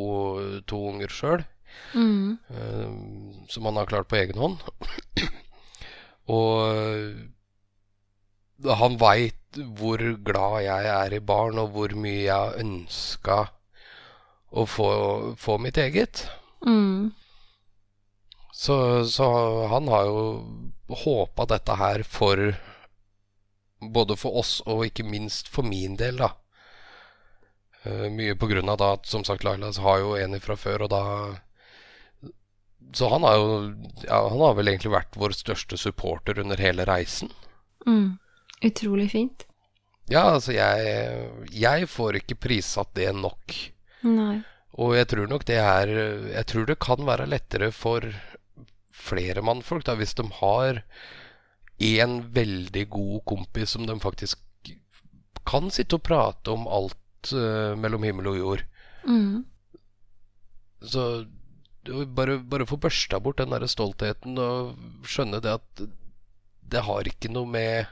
[0.68, 1.46] to unger sjøl.
[1.94, 2.38] Mm.
[2.50, 2.92] Uh,
[3.48, 4.58] som han har klart på egen hånd.
[6.38, 7.16] og uh,
[8.80, 9.36] han veit
[9.78, 13.38] hvor glad jeg er i barn, og hvor mye jeg har ønska
[14.54, 14.88] å få,
[15.38, 16.28] få, mitt eget.
[16.66, 17.12] Mm.
[18.54, 19.26] Så, så,
[19.70, 20.46] han har jo
[21.04, 22.54] håpa dette her for
[23.84, 26.30] Både for oss og ikke minst for min del, da.
[27.84, 30.86] Uh, mye på grunn av da at som sagt Laila har jo en fra før,
[30.86, 31.02] og da
[32.94, 33.48] så han har jo
[34.04, 37.32] ja, Han har vel egentlig vært vår største supporter under hele reisen.
[37.88, 38.20] Mm.
[38.64, 39.46] Utrolig fint.
[40.12, 43.56] Ja, altså, jeg, jeg får ikke prissatt det nok.
[44.06, 44.44] Nei.
[44.84, 45.90] Og jeg tror nok det er
[46.34, 48.06] Jeg tror det kan være lettere for
[48.94, 50.84] flere mannfolk, da, hvis de har
[51.84, 54.40] en veldig god kompis som de faktisk
[55.44, 58.64] kan sitte og prate om alt uh, mellom himmel og jord.
[59.04, 59.44] Mm.
[60.84, 61.26] Så
[61.90, 65.84] bare, bare få børsta bort den der stoltheten og skjønne det at
[66.74, 67.92] det har ikke noe med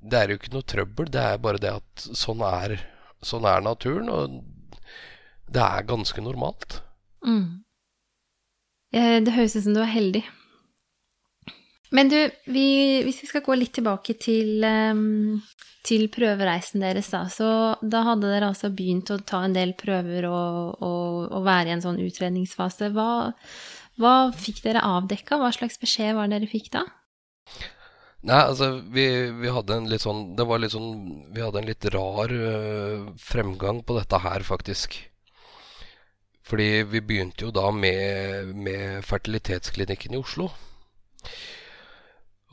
[0.00, 2.76] Det er jo ikke noe trøbbel, det er bare det at sånn er,
[3.24, 4.42] sånn er naturen, og
[5.50, 6.80] det er ganske normalt.
[7.24, 7.64] Mm.
[8.92, 10.22] Det høres ut som du er heldig.
[11.94, 12.18] Men du,
[12.50, 12.66] vi,
[13.06, 15.38] hvis vi skal gå litt tilbake til, ehm,
[15.86, 17.24] til prøvereisen deres, da.
[17.30, 17.48] Så
[17.82, 21.76] da hadde dere altså begynt å ta en del prøver og, og, og være i
[21.76, 22.90] en sånn utredningsfase.
[22.96, 23.30] Hva,
[24.02, 25.38] hva fikk dere avdekka?
[25.40, 26.86] Hva slags beskjed var det dere fikk da?
[28.26, 29.06] Nei, altså, vi,
[29.38, 30.88] vi hadde en litt sånn Det var litt sånn
[31.30, 34.96] Vi hadde en litt rar øh, fremgang på dette her, faktisk.
[36.46, 40.48] Fordi vi begynte jo da med, med fertilitetsklinikken i Oslo.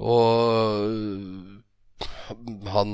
[0.04, 1.64] Og
[2.74, 2.90] han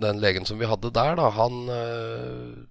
[0.00, 2.66] Den legen som vi hadde der, da, han øh,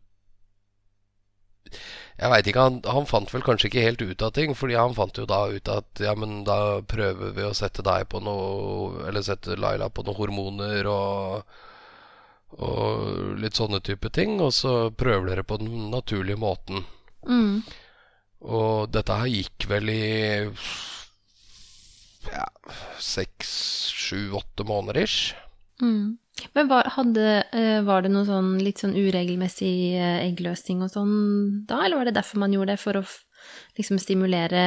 [2.19, 4.55] Jeg veit ikke, han, han fant vel kanskje ikke helt ut av ting.
[4.57, 8.09] Fordi han fant jo da ut at ja, men da prøver vi å sette deg
[8.11, 11.57] på noe Eller sette Laila på noen hormoner og
[12.57, 14.39] og litt sånne type ting.
[14.41, 16.81] Og så prøver dere på den naturlige måten.
[17.27, 17.61] Mm.
[18.39, 20.03] Og dette her gikk vel i
[22.27, 22.47] ja,
[22.99, 23.51] seks,
[23.95, 25.35] sju, åtte måneder ish.
[25.81, 26.17] Mm.
[26.55, 31.15] Men var, hadde, eh, var det noe sånn litt sånn uregelmessig eh, eggløsning og sånn
[31.67, 33.03] da, eller var det derfor man gjorde det, for å
[33.79, 34.63] liksom stimulere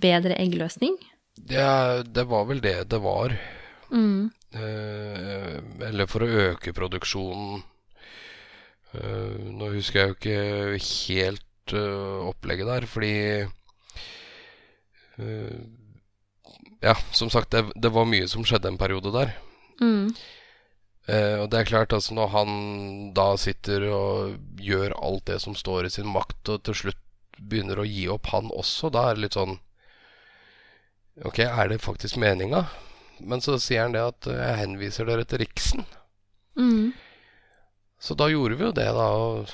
[0.00, 0.96] bedre eggløsning?
[1.38, 1.64] Det,
[2.12, 3.34] det var vel det det var.
[3.92, 4.28] Mm.
[4.52, 5.56] Eh,
[5.88, 7.62] eller for å øke produksjonen.
[8.96, 10.38] Eh, nå husker jeg jo ikke
[11.04, 13.14] helt eh, opplegget der, fordi
[15.20, 15.56] eh,
[16.84, 19.32] Ja, som sagt, det, det var mye som skjedde en periode der.
[19.82, 20.12] Mm.
[21.08, 22.50] Eh, og det er klart, altså når han
[23.16, 27.04] da sitter og gjør alt det som står i sin makt, og til slutt
[27.38, 29.58] begynner å gi opp, han også, da er det litt sånn
[31.26, 32.60] Ok, er det faktisk meninga?
[33.18, 35.82] Men så sier han det at eh, jeg henviser dere til Riksen.
[36.54, 36.92] Mm.
[37.98, 39.08] Så da gjorde vi jo det, da.
[39.18, 39.50] Og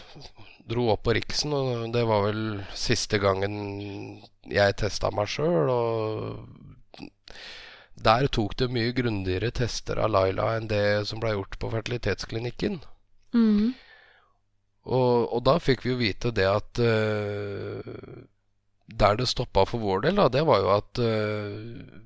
[0.68, 1.54] dro opp på Riksen.
[1.56, 2.42] Og det var vel
[2.76, 3.56] siste gangen
[4.50, 5.72] jeg testa meg sjøl.
[5.72, 6.44] Og
[8.04, 12.80] der tok det mye grundigere tester av Laila enn det som ble gjort på fertilitetsklinikken.
[13.34, 13.74] Mm.
[14.84, 17.80] Og, og da fikk vi jo vite det at uh,
[18.84, 22.02] Der det stoppa for vår del, da, det var jo at uh,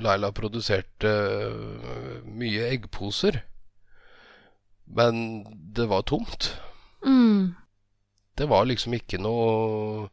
[0.00, 3.42] Laila produserte eh, mye eggposer.
[4.86, 5.42] Men
[5.76, 6.54] det var tomt.
[7.04, 7.52] Mm.
[8.38, 10.08] Det var liksom ikke noe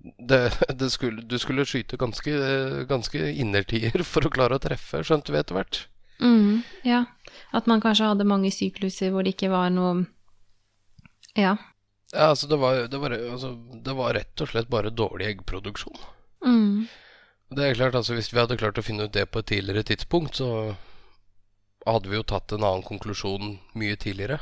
[0.00, 0.40] det,
[0.80, 2.32] det skulle, Du skulle skyte ganske,
[2.88, 5.82] ganske innertier for å klare å treffe, skjønte vi etter hvert.
[6.20, 6.62] Mm.
[6.84, 7.04] Ja.
[7.56, 10.06] At man kanskje hadde mange sykluser hvor det ikke var noe
[11.36, 11.56] Ja.
[12.10, 13.54] Ja, altså det var, det, var, altså
[13.86, 16.00] det var rett og slett bare dårlig eggproduksjon.
[16.42, 16.88] Mm.
[17.54, 19.86] Det er klart, altså Hvis vi hadde klart å finne ut det på et tidligere
[19.86, 20.74] tidspunkt, så
[21.86, 24.40] hadde vi jo tatt en annen konklusjon mye tidligere.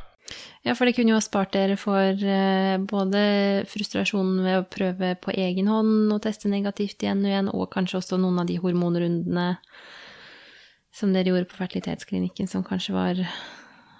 [0.66, 3.20] Ja, for det kunne jo ha spart dere for eh, både
[3.70, 8.00] frustrasjonen ved å prøve på egen hånd og teste negativt igjen og igjen, og kanskje
[8.00, 9.52] også noen av de hormonrundene
[10.98, 13.22] som dere gjorde på fertilitetsklinikken, som kanskje var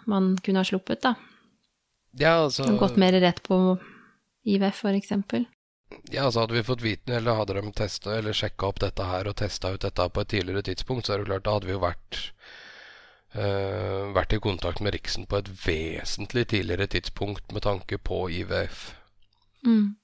[0.09, 1.14] man kunne ha sluppet, da.
[2.18, 3.79] Ja, altså, gått mer rett på
[4.49, 5.44] IVF, for eksempel.
[6.11, 9.29] ja, altså Hadde vi fått vite eller hadde de testa eller sjekka opp dette her
[9.29, 11.77] og testa ut dette på et tidligere tidspunkt, så er det klart da hadde vi
[11.77, 12.23] jo vært
[13.35, 18.91] eh, vært i kontakt med Riksen på et vesentlig tidligere tidspunkt med tanke på IVF.
[19.67, 19.97] Mm.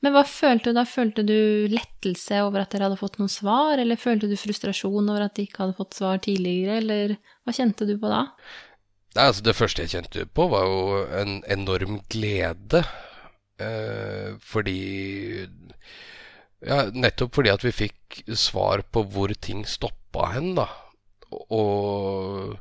[0.00, 0.84] Men hva følte du da?
[0.88, 5.26] Følte du lettelse over at dere hadde fått noen svar, eller følte du frustrasjon over
[5.26, 8.22] at de ikke hadde fått svar tidligere, eller hva kjente du på da?
[9.16, 12.84] Nei, altså Det første jeg kjente på, var jo en enorm glede.
[13.58, 15.48] Eh, fordi
[16.58, 20.66] Ja, nettopp fordi at vi fikk svar på hvor ting stoppa hen, da.
[21.34, 22.58] Og,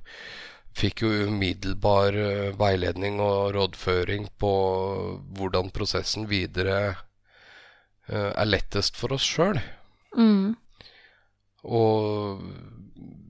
[0.78, 4.54] fikk jo umiddelbar eh, veiledning og rådføring på
[5.38, 6.80] hvordan prosessen videre
[8.10, 9.60] eh, er lettest for oss sjøl.
[10.18, 10.54] Mm.
[11.68, 12.44] Og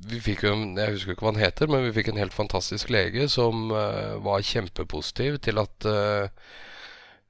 [0.08, 2.36] vi fikk jo, en- jeg husker ikke hva han heter, men vi fikk en helt
[2.36, 5.88] fantastisk lege som eh, var kjempepositiv til at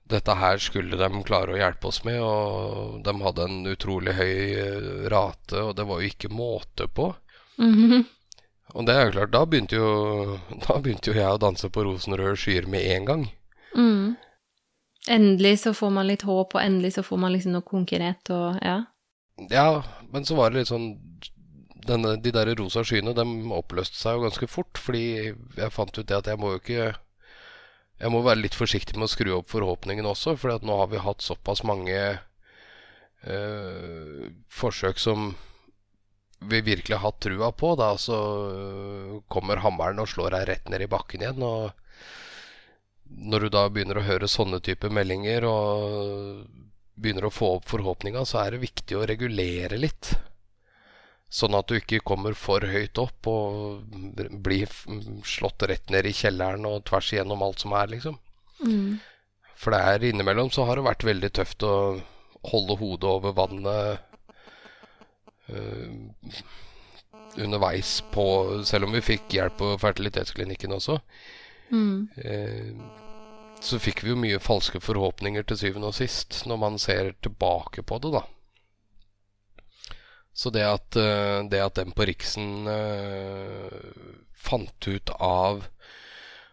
[0.07, 2.19] dette her skulle de klare å hjelpe oss med.
[2.23, 7.11] Og de hadde en utrolig høy rate, og det var jo ikke måte på.
[7.57, 8.05] Mhm.
[8.75, 11.85] Og det er jo klart, da begynte jo, da begynte jo jeg å danse på
[11.87, 13.25] rosenrøde skyer med en gang.
[13.77, 14.17] Mm.
[15.07, 18.59] Endelig så får man litt håp, og endelig så får man liksom noe konkret og
[18.61, 18.81] ja.
[19.51, 20.95] Ja, men så var det litt sånn
[21.87, 23.23] denne, De der rosa skyene, de
[23.55, 26.87] oppløste seg jo ganske fort, fordi jeg fant ut det at jeg må jo ikke
[28.01, 30.99] Jeg må være litt forsiktig med å skru opp forhåpningene også, for nå har vi
[31.01, 32.01] hatt såpass mange
[33.25, 35.31] øh, forsøk som
[36.39, 38.17] vi virkelig har hatt trua på, da så
[39.27, 41.43] kommer hammeren og slår deg rett ned i bakken igjen.
[41.43, 41.71] og
[43.07, 46.47] når du da begynner å høre sånne typer meldinger og
[46.97, 50.11] begynner å få opp forhåpninga, så er det viktig å regulere litt.
[51.29, 53.83] Sånn at du ikke kommer for høyt opp og
[54.43, 54.71] blir
[55.27, 58.19] slått rett ned i kjelleren og tvers igjennom alt som er, liksom.
[58.63, 58.99] Mm.
[59.57, 61.75] For det er innimellom så har det vært veldig tøft å
[62.47, 64.06] holde hodet over vannet
[67.37, 68.25] underveis på
[68.65, 70.99] Selv om vi fikk hjelp på fertilitetsklinikken også.
[71.71, 72.07] Mm.
[72.17, 72.73] Eh,
[73.61, 77.83] så fikk vi jo mye falske forhåpninger til syvende og sist, når man ser tilbake
[77.83, 78.23] på det, da.
[80.37, 82.67] Så det at, eh, det at den på Riksen
[84.37, 85.65] fant ut av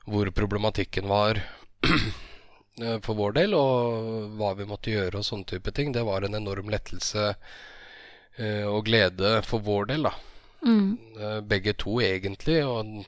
[0.08, 1.38] hvor problematikken var
[3.04, 6.36] for vår del, og hva vi måtte gjøre og sånne type ting, det var en
[6.40, 7.34] enorm lettelse
[8.34, 10.14] og glede for vår del, da.
[10.64, 10.98] Mm.
[11.20, 12.60] Uh, begge to, egentlig.
[12.66, 13.04] Og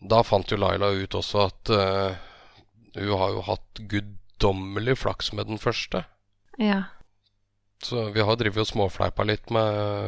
[0.00, 2.18] da fant jo Laila ut også at uh,
[2.96, 6.04] hun har jo hatt guddommelig flaks med den første.
[6.60, 6.82] Ja.
[7.84, 9.66] Så vi har drevet og småfleipa litt med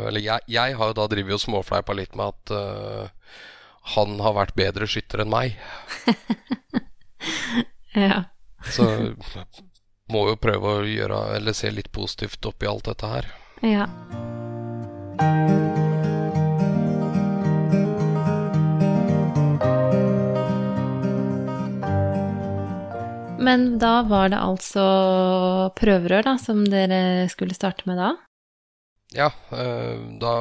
[0.08, 3.34] Eller jeg, jeg har jo da drevet og småfleipa litt med at uh,
[3.96, 5.56] han har vært bedre skytter enn meg.
[8.06, 8.24] ja.
[8.68, 8.84] Så
[10.12, 13.28] må jo prøve å gjøre Eller se litt positivt oppi alt dette her.
[13.60, 13.88] Ja.
[23.38, 24.82] Men da var det altså
[25.78, 28.10] prøverør da, som dere skulle starte med da?
[29.16, 30.32] Ja, uh, da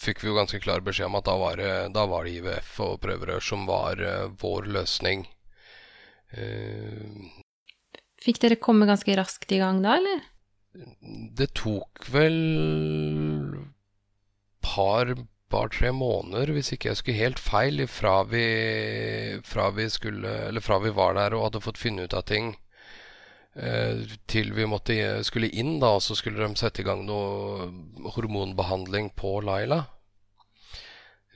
[0.00, 2.78] fikk vi jo ganske klar beskjed om at da var det, da var det IVF
[2.86, 5.26] og prøverør som var uh, vår løsning.
[6.32, 7.28] Uh,
[8.24, 10.24] Fikk dere komme ganske raskt i gang da, eller?
[11.36, 12.36] Det tok vel
[14.66, 15.14] par
[15.52, 18.46] par-tre måneder, hvis ikke jeg skulle helt feil, fra vi,
[19.46, 22.54] fra vi, skulle, fra vi var der og hadde fått finne ut av ting,
[23.54, 27.70] eh, til vi måtte, skulle inn, da, og så skulle de sette i gang noe
[28.16, 29.84] hormonbehandling på Laila.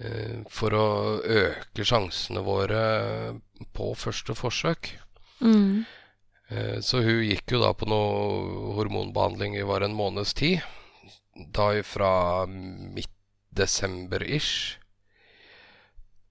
[0.01, 0.89] Eh, for å
[1.21, 2.83] øke sjansene våre
[3.77, 4.95] på første forsøk.
[5.41, 5.87] Mm.
[6.51, 10.65] Eh, så hun gikk jo da på noe hormonbehandling i var en måneds tid.
[11.55, 13.13] Da fra midt
[13.55, 14.79] desember-ish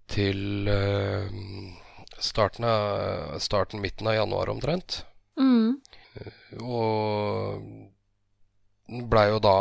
[0.09, 1.27] til uh,
[2.17, 5.03] starten, av, starten, midten av januar omtrent.
[5.39, 5.77] Mm.
[6.15, 6.31] Uh,
[6.63, 7.61] og
[9.11, 9.57] blei jo da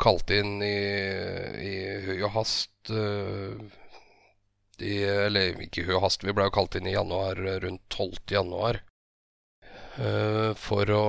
[0.00, 0.76] kalt inn i,
[1.66, 1.74] i
[2.06, 2.92] høy og hast
[4.80, 8.22] i, Eller ikke høy og hast, vi blei jo kalt inn i januar, rundt 12.
[8.32, 8.80] januar.
[10.56, 11.06] For å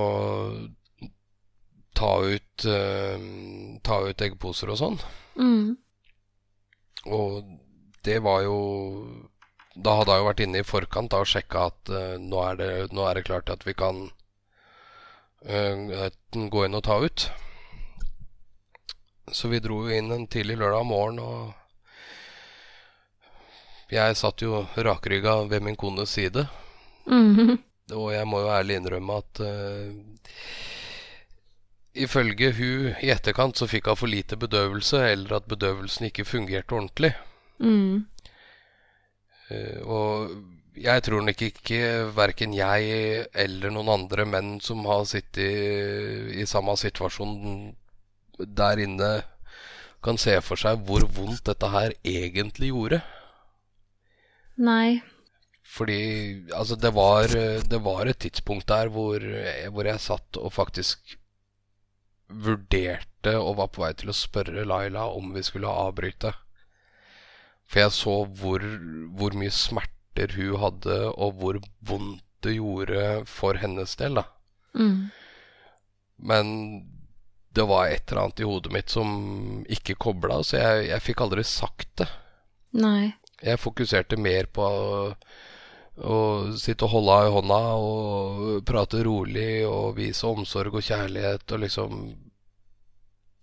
[1.96, 2.64] ta ut,
[3.86, 4.98] ta ut eggposer og sånn.
[5.40, 5.76] Mm.
[7.04, 7.42] Og
[8.04, 8.58] det var jo
[9.74, 12.58] Da hadde jeg jo vært inne i forkant da, og sjekka at uh, nå, er
[12.60, 14.10] det, nå, er det, klart at vi kan
[15.42, 17.24] gå inn og ta ut.
[19.32, 21.54] Så vi dro jo inn en tidlig lørdag morgen, og
[23.90, 26.46] jeg satt jo rakrygga ved min kones side.
[27.08, 27.56] Mm.
[27.90, 29.90] Og jeg må jo ærlig innrømme at uh,
[31.92, 36.72] Ifølge hun i etterkant så fikk hun for lite bedøvelse, eller at bedøvelsen ikke fungerte
[36.72, 37.10] ordentlig.
[37.60, 38.06] Mm.
[39.50, 40.30] Uh, og
[40.80, 41.80] jeg tror nok ikke
[42.16, 47.74] verken jeg eller noen andre menn som har sittet i, i samme situasjon
[48.40, 49.12] der inne,
[50.02, 53.02] kan se for seg hvor vondt dette her egentlig gjorde.
[54.56, 55.02] Nei.
[55.72, 56.02] Fordi
[56.52, 57.32] altså, det var,
[57.64, 59.22] det var et tidspunkt der hvor,
[59.72, 61.16] hvor jeg satt og faktisk
[62.32, 66.32] vurderte og var på vei til å spørre Laila om vi skulle avbryte.
[67.68, 68.64] For jeg så hvor,
[69.16, 74.18] hvor mye smerter hun hadde, og hvor vondt det gjorde for hennes del.
[74.18, 74.24] da.
[74.74, 75.08] Mm.
[76.16, 76.46] Men
[77.54, 81.24] det var et eller annet i hodet mitt som ikke kobla, så jeg, jeg fikk
[81.24, 82.08] aldri sagt det.
[82.76, 83.12] Nei.
[83.42, 84.66] Jeg fokuserte mer på
[86.00, 86.18] å
[86.56, 91.66] sitte og holde henne i hånda og prate rolig og vise omsorg og kjærlighet og
[91.66, 92.04] liksom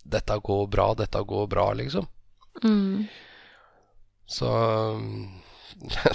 [0.10, 2.08] Dette går bra, dette går bra, liksom.
[2.64, 3.04] Mm.
[4.26, 4.50] Så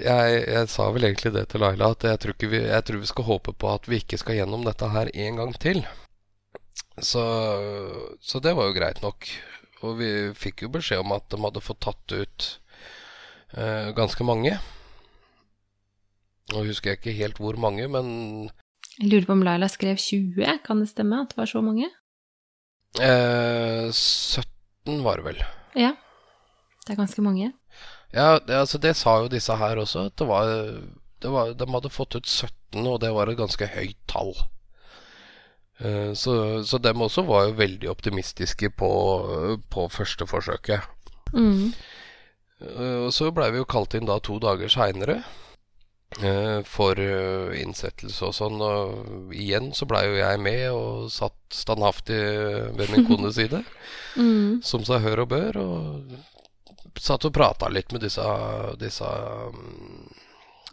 [0.00, 3.10] jeg, jeg, sa vel egentlig det til Laila, at jeg tror, vi, jeg tror, vi,
[3.12, 5.84] skal håpe på at vi ikke skal gjennom dette her en gang til.
[6.98, 7.22] Så,
[8.18, 9.30] så, det var jo greit nok.
[9.86, 12.48] Og vi fikk jo beskjed om at de hadde fått tatt ut
[13.54, 14.58] eh, ganske mange.
[16.52, 18.06] Nå husker jeg ikke helt hvor mange, men
[18.98, 21.88] Jeg lurer på om Laila skrev 20, kan det stemme at det var så mange?
[23.00, 25.44] Eh, 17 var det vel.
[25.78, 25.94] Ja.
[26.84, 27.52] Det er ganske mange.
[28.12, 30.50] Ja, det, altså det sa jo disse her også, at det var,
[31.22, 34.34] det var, De hadde fått ut 17, og det var et ganske høyt tall.
[35.80, 38.90] Uh, så, så dem også var jo veldig optimistiske på,
[39.70, 40.84] på første forsøket.
[41.32, 41.72] Mm.
[42.60, 45.22] Uh, og så blei vi jo kalt inn da to dager seinere
[46.68, 46.98] for
[47.56, 48.60] innsettelse og sånn.
[48.62, 52.20] Og igjen så blei jo jeg med og satt standhaftig
[52.76, 53.62] ved min kones side,
[54.16, 54.60] mm.
[54.66, 55.60] som seg hør og bør.
[55.62, 58.26] Og satt og prata litt med disse,
[58.80, 59.08] disse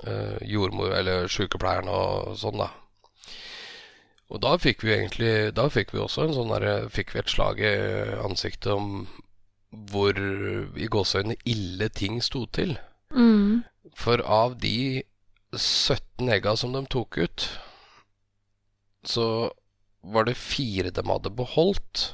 [0.08, 2.70] øh, jordmor- eller sykepleierne og sånn, da.
[4.30, 7.32] Og da fikk vi egentlig Da fikk vi også en sånn der, fikk vi et
[7.32, 7.74] slag i
[8.22, 9.08] ansiktet om
[9.70, 12.76] hvor i gåseøynene ille ting sto til.
[13.14, 13.62] Mm.
[13.98, 15.04] For av de
[15.56, 17.50] 17 egga som de tok ut,
[19.04, 19.26] så
[20.02, 22.10] var det fire de hadde beholdt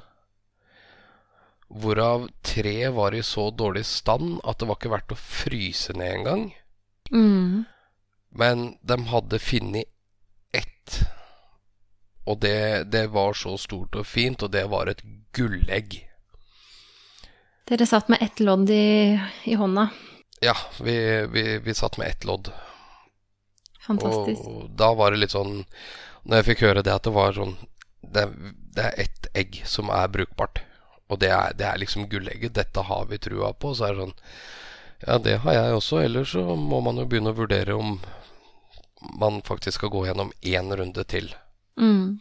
[1.68, 6.20] hvorav tre var i så dårlig stand at det var ikke verdt å fryse ned
[6.20, 6.46] engang.
[7.12, 7.66] Mm.
[8.36, 9.90] Men de hadde funnet
[10.56, 11.00] ett,
[12.26, 15.04] og det, det, var så stort og fint, og det var et
[15.36, 16.00] gullegg.
[17.66, 19.18] Dere satt med ett lodd i,
[19.50, 19.90] i hånda?
[20.44, 20.96] Ja, vi,
[21.32, 22.52] vi, vi, satt med ett lodd.
[23.86, 24.48] Fantastisk.
[24.50, 25.64] Og da var det litt sånn
[26.26, 27.54] Når jeg fikk høre det at det var sånn
[28.02, 28.26] Det,
[28.76, 30.62] det er ett egg som er brukbart.
[31.12, 32.56] Og det er, det er liksom gullegget.
[32.56, 33.74] Dette har vi trua på.
[33.76, 34.16] Så er det sånn
[35.06, 36.02] Ja, det har jeg også.
[36.02, 38.00] Ellers så må man jo begynne å vurdere om
[39.20, 41.30] man faktisk skal gå gjennom én runde til.
[41.78, 42.20] Mm.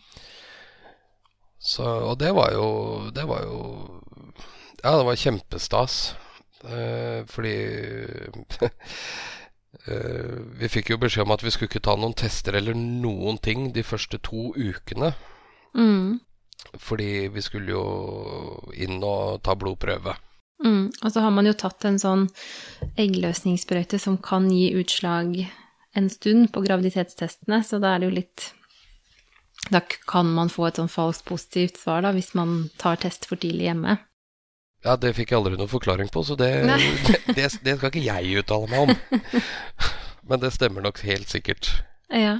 [1.65, 2.67] Så, og det var jo
[3.15, 3.61] Det var jo
[4.83, 6.15] Ja, det var kjempestas.
[6.65, 7.55] Eh, fordi
[9.85, 13.67] Vi fikk jo beskjed om at vi skulle ikke ta noen tester eller noen ting
[13.75, 15.11] de første to ukene.
[15.77, 16.23] Mm.
[16.81, 17.85] Fordi vi skulle jo
[18.73, 20.17] inn og ta blodprøve.
[20.65, 22.29] Mm, og så har man jo tatt en sånn
[23.01, 25.35] eggløsningssprøyte som kan gi utslag
[25.95, 28.51] en stund på graviditetstestene, så da er det jo litt
[29.73, 33.41] Da kan man få et sånn falskt positivt svar, da, hvis man tar test for
[33.41, 33.95] tidlig hjemme.
[34.85, 38.05] Ja, det fikk jeg aldri noen forklaring på, så det, det, det, det skal ikke
[38.05, 39.23] jeg uttale meg om.
[40.29, 41.71] Men det stemmer nok helt sikkert.
[42.13, 42.39] Ja.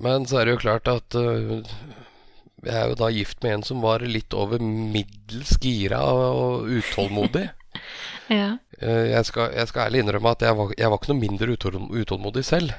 [0.00, 1.60] Men så er det jo klart at uh,
[2.64, 7.46] jeg er jo da gift med en som var litt over middels gira og utålmodig.
[8.40, 8.56] ja.
[8.82, 11.56] uh, jeg, skal, jeg skal, ærlig innrømme at jeg var, jeg var ikke noe mindre
[12.00, 12.76] utålmodig selv.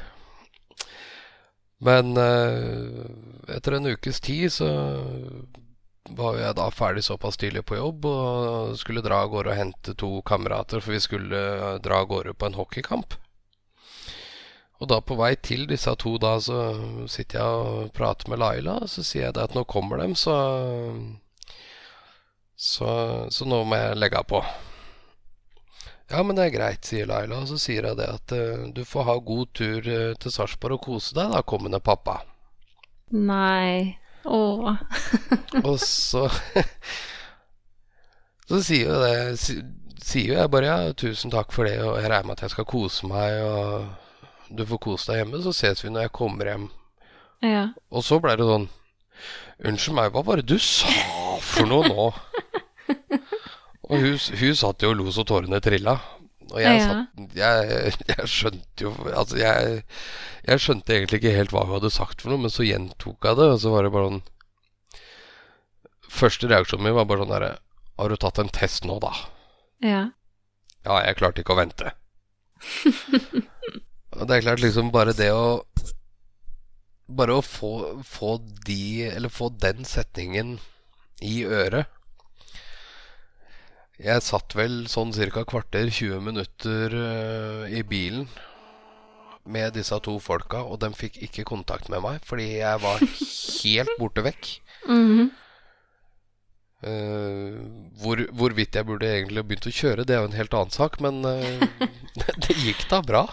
[1.81, 3.05] Men uh,
[3.49, 4.69] etter en ukes tid så
[6.09, 9.93] var jeg da ferdig såpass tidlig på jobb og skulle dra av gårde og hente
[9.97, 11.41] to kamerater, for vi skulle
[11.83, 13.17] dra av gårde på en hockeykamp.
[14.81, 16.73] Og da på vei til disse to, da, så
[17.11, 20.37] sitter jeg og prater med Laila, og så sier jeg at nå kommer dem, så
[22.61, 22.85] Så,
[23.33, 24.41] så nå må jeg legge på.
[26.11, 28.83] Ja, men det er greit, sier Laila, og så sier jeg det at uh, du
[28.85, 32.19] får ha god tur uh, til Sarpsborg og kose deg, da kommende pappa.
[33.09, 34.00] Nei.
[34.25, 34.75] Åh.
[35.63, 36.27] og så
[38.47, 39.37] Så sier jo det
[40.01, 42.53] Sier jo jeg bare ja, tusen takk for det, og jeg regner med at jeg
[42.55, 46.49] skal kose meg, og du får kose deg hjemme, så ses vi når jeg kommer
[46.49, 46.65] hjem.
[47.45, 47.67] Ja.
[47.93, 48.65] Og så blei det sånn
[49.61, 50.89] Unnskyld meg, hva var det du sa
[51.45, 52.07] for noe nå?
[53.91, 55.99] og hun, hun satt jo og lo så tårene trilla.
[56.51, 59.81] Og jeg, satt, jeg, jeg, skjønte jo Altså, jeg,
[60.47, 63.39] jeg, skjønte egentlig ikke helt hva hun hadde sagt for noe, men så gjentok jeg
[63.39, 64.23] det, og så var det bare sånn
[66.11, 67.53] Første reaksjonen min var bare sånn herre
[68.01, 69.13] Har du tatt en test nå, da?
[69.85, 70.01] Ja.
[70.83, 71.93] Ja, jeg klarte ikke å vente.
[74.17, 75.63] Og det er klart, liksom bare det å
[77.11, 77.71] Bare å få,
[78.07, 78.35] få
[78.67, 80.59] de Eller få den setningen
[81.21, 81.89] i øret
[84.01, 85.43] Jeg satt vel sånn ca.
[85.45, 88.25] kvarter, 20 minutter uh, i bilen
[89.45, 93.01] med disse to folka, og de fikk ikke kontakt med meg fordi jeg var
[93.61, 94.49] helt borte vekk.
[94.89, 95.29] Mm -hmm.
[96.87, 97.61] uh,
[98.01, 100.99] hvor, hvorvidt jeg burde egentlig begynt å kjøre, det er jo en helt annen sak,
[100.99, 101.61] men uh,
[102.47, 103.25] det gikk da bra.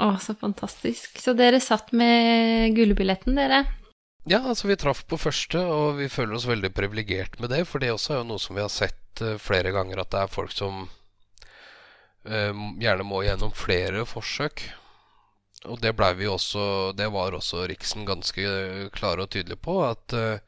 [0.00, 1.20] Å, så fantastisk.
[1.20, 3.66] Så dere satt med gullbilletten, dere?
[4.28, 7.62] Ja, altså vi traff på første, og vi føler oss veldig privilegert med det.
[7.68, 10.20] For det også er jo noe som vi har sett uh, flere ganger, at det
[10.20, 10.84] er folk som
[12.28, 12.52] eh,
[12.82, 14.66] gjerne må gjennom flere forsøk.
[15.68, 18.44] Og det blei vi også Det var også Riksen ganske
[18.96, 20.40] klare og tydelige på, at eh,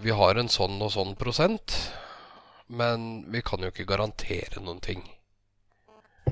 [0.00, 1.74] vi har en sånn og sånn prosent,
[2.72, 5.02] men vi kan jo ikke garantere noen ting.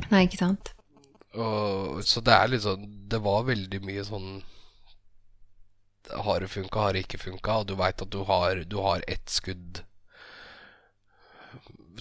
[0.08, 0.72] Nei, ikke sant.
[1.36, 4.38] Og, så det er sånn Det var veldig mye sånn
[6.10, 7.60] Har det funka, har det ikke funka?
[7.62, 9.82] Og du veit at du har, du har ett skudd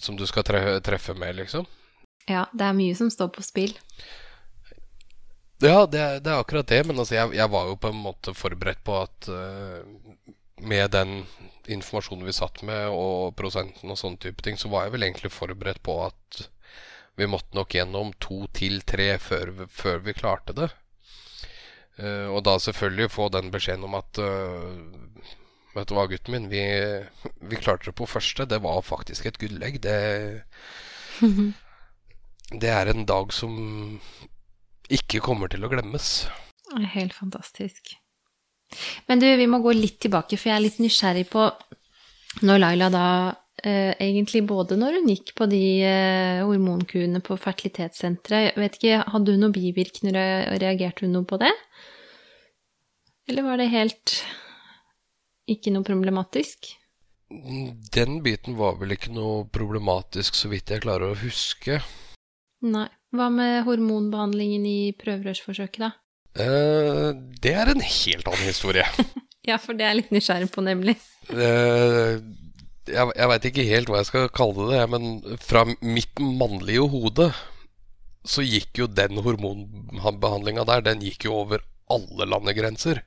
[0.01, 1.66] som du skal tre treffe med, liksom.
[2.28, 3.76] Ja, det er mye som står på spill.
[5.64, 6.82] Ja, det, det er akkurat det.
[6.88, 9.86] Men altså, jeg, jeg, var jo på en måte forberedt på at uh,
[10.66, 11.22] med den
[11.72, 15.34] informasjonen vi satt med, og prosenten og sånne type ting, så var jeg vel egentlig
[15.34, 16.45] forberedt på at
[17.16, 20.70] vi måtte nok gjennom to til tre før, før vi klarte det.
[21.96, 25.32] Uh, og da selvfølgelig få den beskjeden om at uh,
[25.76, 26.62] Vet du hva, gutten min, vi,
[27.52, 28.46] vi, klarte det på første.
[28.48, 29.82] Det var faktisk et gullegg.
[29.84, 29.98] Det,
[32.64, 33.58] det er en dag som
[34.88, 36.30] ikke kommer til å glemmes.
[36.93, 37.98] Helt fantastisk.
[39.10, 41.43] Men du, vi må gå litt tilbake, for jeg er litt nysgjerrig på
[42.48, 43.08] når Laila da
[43.66, 49.36] egentlig både når hun gikk på de eh, hormonkurene på fertilitetssenteret Jeg Vet ikke, hadde
[49.36, 50.18] hun noen bivirkninger,
[50.51, 51.51] og reagerte hun noe på det?
[53.30, 54.20] Eller var det helt
[55.49, 56.76] ikke noe problematisk?
[57.95, 61.82] Den biten var vel ikke noe problematisk, så vidt jeg klarer å huske.
[62.66, 62.88] Nei.
[63.16, 65.91] Hva med hormonbehandlingen i prøverørsforsøket, da?
[66.36, 67.11] Eh,
[67.41, 68.84] det er en helt annen historie.
[69.49, 70.97] ja, for det er jeg litt nysgjerrig på, nemlig.
[71.32, 72.20] Eh,
[72.92, 77.30] jeg jeg veit ikke helt hva jeg skal kalle det, men fra mitt mannlige hode
[78.26, 81.64] så gikk jo den hormonbehandlinga der, den gikk jo over
[81.94, 83.04] alle landegrenser.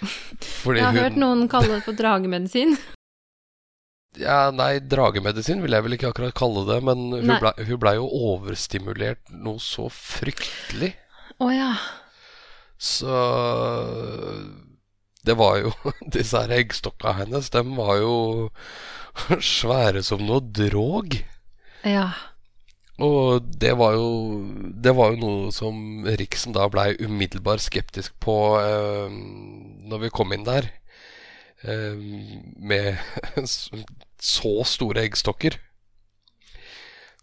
[0.62, 1.02] Fordi jeg har hun...
[1.04, 2.76] hørt noen kalle det for dragemedisin.
[4.16, 8.06] Ja, nei, dragemedisin vil jeg vel ikke akkurat kalle det, men hun blei ble jo
[8.30, 10.94] overstimulert noe så fryktelig.
[11.36, 11.74] Å oh, ja.
[12.80, 13.12] Så
[15.26, 15.72] Det var jo
[16.16, 18.14] Disse her eggstokka hennes, de var jo
[19.56, 21.18] svære som noe drog.
[21.86, 22.10] Ja.
[23.02, 24.08] Og det var jo
[24.72, 29.12] Det var jo noe som Riksen da blei umiddelbart skeptisk på eh,
[29.86, 30.70] når vi kom inn der.
[31.62, 31.96] Eh,
[32.56, 32.96] med
[34.32, 35.60] så store eggstokker.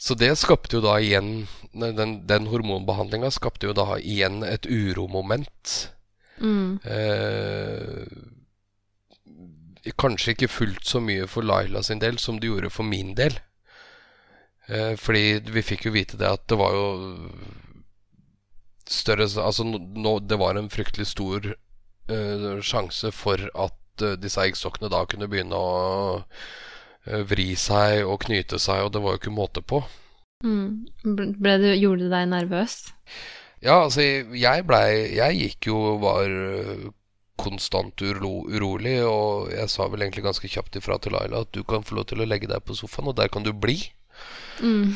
[0.03, 5.93] Så det skapte jo da igjen Den, den hormonbehandlinga skapte jo da igjen et uromoment.
[6.41, 6.79] Mm.
[6.83, 8.05] Eh,
[9.99, 13.37] kanskje ikke fullt så mye for Laila sin del som det gjorde for min del.
[14.67, 16.87] Eh, fordi vi fikk jo vite det at det var jo
[18.87, 21.55] større Altså no, det var en fryktelig stor
[22.09, 25.71] eh, sjanse for at uh, disse eggstokkene da kunne begynne å
[27.03, 29.81] Eh, vri seg og knyte seg, og det var jo ikke måte på.
[30.43, 30.85] Mm.
[31.03, 32.77] Du, gjorde det deg nervøs?
[33.63, 34.03] Ja, altså,
[34.35, 36.91] jeg blei Jeg gikk jo og var eh,
[37.39, 41.63] konstant uro, urolig, og jeg sa vel egentlig ganske kjapt ifra til Laila at du
[41.67, 43.79] kan få lov til å legge deg på sofaen, og der kan du bli.
[44.61, 44.93] Mm.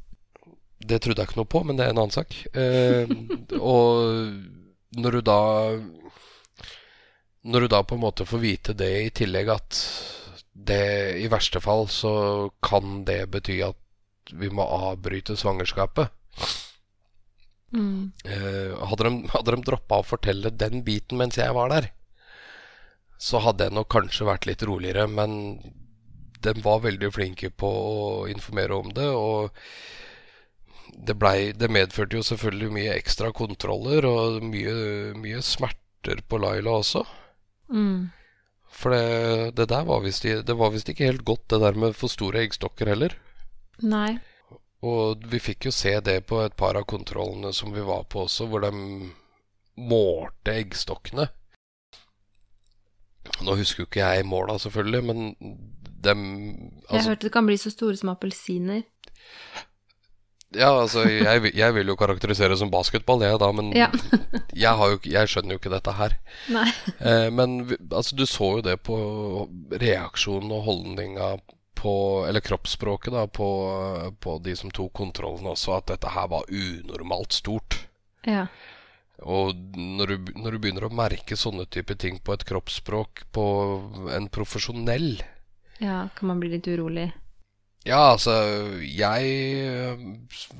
[0.90, 2.34] det trodde jeg ikke noe på, men det er en annen sak.
[2.52, 3.12] Eh,
[3.60, 5.40] og når du da
[7.40, 9.76] Når du da på en måte får vite det i tillegg at
[10.52, 13.78] det, I verste fall så kan det bety at
[14.36, 16.10] vi må avbryte svangerskapet.
[17.70, 18.10] Mm.
[18.24, 21.90] Eh, hadde de, hadde de droppa å fortelle den biten mens jeg var der,
[23.20, 25.06] så hadde jeg nok kanskje vært litt roligere.
[25.10, 25.60] Men
[26.40, 29.08] de var veldig flinke på å informere om det.
[29.12, 29.50] Og
[30.96, 34.74] det, ble, det medførte jo selvfølgelig mye ekstra kontroller og mye,
[35.20, 37.04] mye smerter på Laila også.
[37.70, 38.08] Mm.
[38.70, 41.96] For det, det der var visst, det var visst ikke helt godt, det der med
[41.98, 43.16] for store eggstokker heller.
[43.82, 44.18] Nei.
[44.86, 48.24] Og vi fikk jo se det på et par av kontrollene som vi var på
[48.24, 48.72] også, hvor de
[49.80, 51.28] målte eggstokkene.
[53.44, 55.58] Nå husker jo ikke jeg måla, selvfølgelig, men
[56.00, 56.22] dem
[56.88, 58.82] altså, Jeg hørte det kan bli så store som appelsiner.
[60.50, 63.86] Ja, altså, jeg, jeg, vil jo karakterisere det som basketball, jeg, da, men ja.
[64.64, 66.16] jeg, jo, jeg, skjønner jo ikke dette her.
[66.50, 67.60] Eh, men
[67.92, 68.98] altså, du så jo det på
[69.70, 71.36] reaksjonen og holdninga
[71.80, 71.92] på
[72.28, 73.48] Eller kroppsspråket da, på,
[74.20, 77.78] på, de som tok kontrollen også, at dette her var unormalt stort.
[78.28, 78.46] Ja.
[79.20, 83.46] Og når du, når du begynner å merke sånne type ting på et kroppsspråk på
[84.16, 85.18] en profesjonell
[85.80, 87.10] Ja, kan man bli litt urolig?
[87.88, 88.34] Ja, altså
[88.84, 89.28] Jeg
[89.64, 90.00] eh,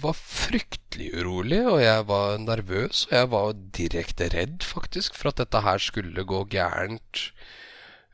[0.01, 3.05] var fryktelig urolig, og jeg var nervøs.
[3.11, 7.27] Og jeg var direkte redd, faktisk, for at dette her skulle gå gærent.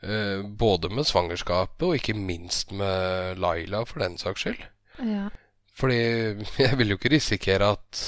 [0.06, 4.62] Eh, både med svangerskapet, og ikke minst med Laila, for den saks skyld.
[5.02, 5.26] Ja.
[5.74, 5.98] Fordi
[6.64, 8.02] jeg vil jo ikke risikere at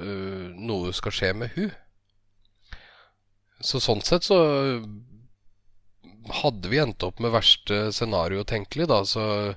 [0.00, 1.70] uh, noe skal skje med hun.
[3.64, 4.38] Så sånn sett så
[6.42, 9.54] hadde vi endt opp med verste scenario tenkelig, da, så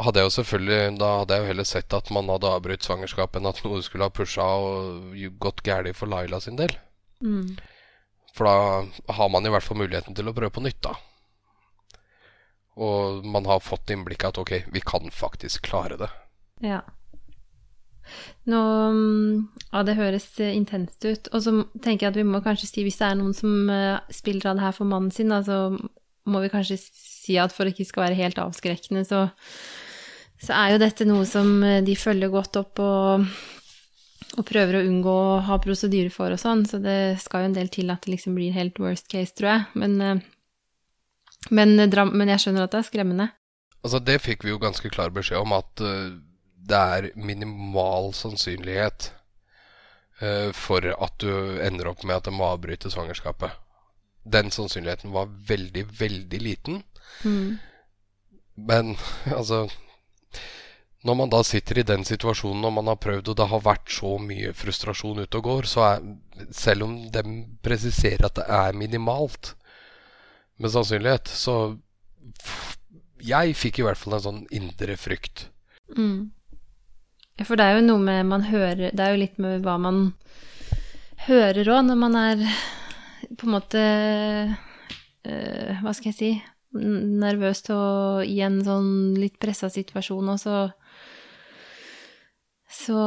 [0.00, 3.40] hadde jeg jo selvfølgelig Da hadde jeg jo heller sett at man hadde avbrutt svangerskapet
[3.40, 6.72] enn at noe skulle ha pusha og gått galt for Laila sin del.
[7.20, 7.58] Mm.
[8.32, 10.96] For da har man i hvert fall muligheten til å prøve på nytt, da.
[12.80, 16.08] Og man har fått innblikk at ok, vi kan faktisk klare det.
[16.64, 16.80] Ja.
[18.48, 18.60] Nå
[19.72, 21.28] Ja, det høres eh, intenst ut.
[21.32, 21.54] Og så
[21.84, 24.58] tenker jeg at vi må kanskje si, hvis det er noen som eh, spiller av
[24.58, 25.76] det her for mannen sin, da, så
[26.28, 29.26] må vi kanskje si at for det ikke skal være helt avskrekkende, så,
[30.42, 33.28] så er jo dette noe som eh, de følger godt opp og,
[34.38, 37.56] og prøver å unngå å ha prosedyre for og sånn, så det skal jo en
[37.56, 39.64] del til at det liksom blir helt worst case, tror jeg.
[39.82, 40.22] Men,
[41.50, 43.28] men, men jeg skjønner at det er skremmende.
[43.82, 46.14] Altså, det fikk vi jo ganske klar beskjed om, at uh,
[46.62, 49.10] det er minimal sannsynlighet
[50.54, 53.56] for at du ender opp med at det må avbryte svangerskapet.
[54.22, 56.76] Den sannsynligheten var veldig, veldig liten.
[57.24, 57.58] Mm.
[58.54, 58.94] Men
[59.38, 59.64] altså
[61.02, 63.90] Når man da sitter i den situasjonen og man har prøvd, og det har vært
[63.90, 66.04] så mye frustrasjon ute og går, så er
[66.50, 67.22] Selv om de
[67.62, 69.54] presiserer at det er minimalt
[70.58, 71.76] med sannsynlighet, så
[73.22, 75.48] Jeg fikk i hvert fall en sånn indre frykt.
[75.96, 76.32] Mm.
[77.42, 80.14] For det er jo noe med man hører Det er jo litt med hva man
[81.26, 82.42] hører òg når man er
[83.38, 83.82] på en måte
[85.26, 86.32] øh, Hva skal jeg si
[86.72, 90.54] Nervøst og i en sånn litt pressa situasjon, og så
[92.72, 92.98] så,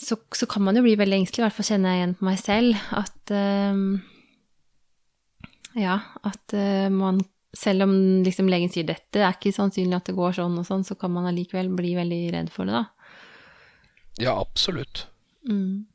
[0.00, 2.28] så så, kan man jo bli veldig engstelig, i hvert fall kjenner jeg igjen på
[2.28, 3.80] meg selv, at uh,
[5.76, 7.20] Ja, at uh, man
[7.56, 7.92] Selv om
[8.24, 11.12] liksom legen sier dette er ikke sannsynlig at det går sånn og sånn, så kan
[11.14, 13.12] man allikevel bli veldig redd for det, da.
[14.20, 15.06] Ja, absolutt.
[15.48, 15.86] Mm.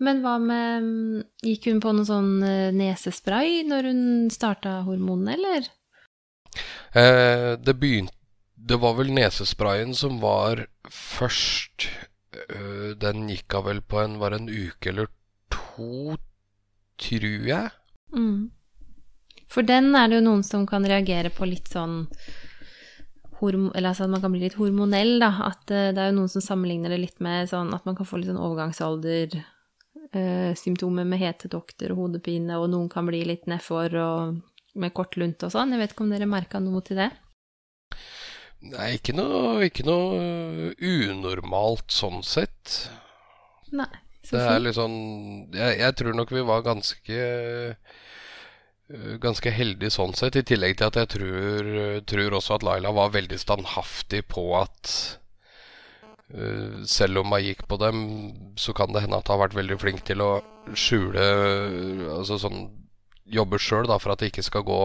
[0.00, 0.86] Men hva med
[1.44, 2.38] Gikk hun på noe sånn
[2.78, 4.00] nesespray når hun
[4.32, 5.68] starta hormonene, eller?
[6.96, 8.15] Eh, det begynte
[8.66, 11.88] Det var vel nesesprayen som var først.
[12.36, 15.08] Uh, den gikk av vel på en Var en uke eller
[15.52, 16.16] to,
[17.00, 17.70] tror jeg.
[18.12, 18.50] Mm.
[19.48, 22.04] For den er det jo noen som kan reagere på litt sånn
[23.36, 25.28] eller altså at man kan bli litt hormonell, da.
[25.44, 28.08] At uh, det er jo noen som sammenligner det litt med sånn at man kan
[28.08, 29.36] få litt sånn overgangsalder
[30.12, 34.40] eh, symptomer med hetetokter og hodepine, og noen kan bli litt nedfor og
[34.76, 35.72] med kort lunt og sånn.
[35.72, 37.10] Jeg vet ikke om dere merka noe til det?
[38.64, 42.88] Nei, ikke noe, ikke noe unormalt sånn sett.
[43.76, 43.90] Nei,
[44.24, 44.96] så Det er litt sånn
[45.54, 47.20] jeg, jeg, tror nok vi var ganske
[49.22, 51.70] Ganske heldige sånn sett, i tillegg til at jeg tror,
[52.06, 54.92] tror også at Laila var veldig standhaftig på at
[56.26, 57.98] Uh, selv om jeg gikk på dem,
[58.58, 60.30] så kan det hende at jeg har vært veldig flink til å
[60.74, 61.22] skjule
[62.16, 62.64] Altså sånn
[63.30, 64.80] Jobbe sjøl for at det ikke skal gå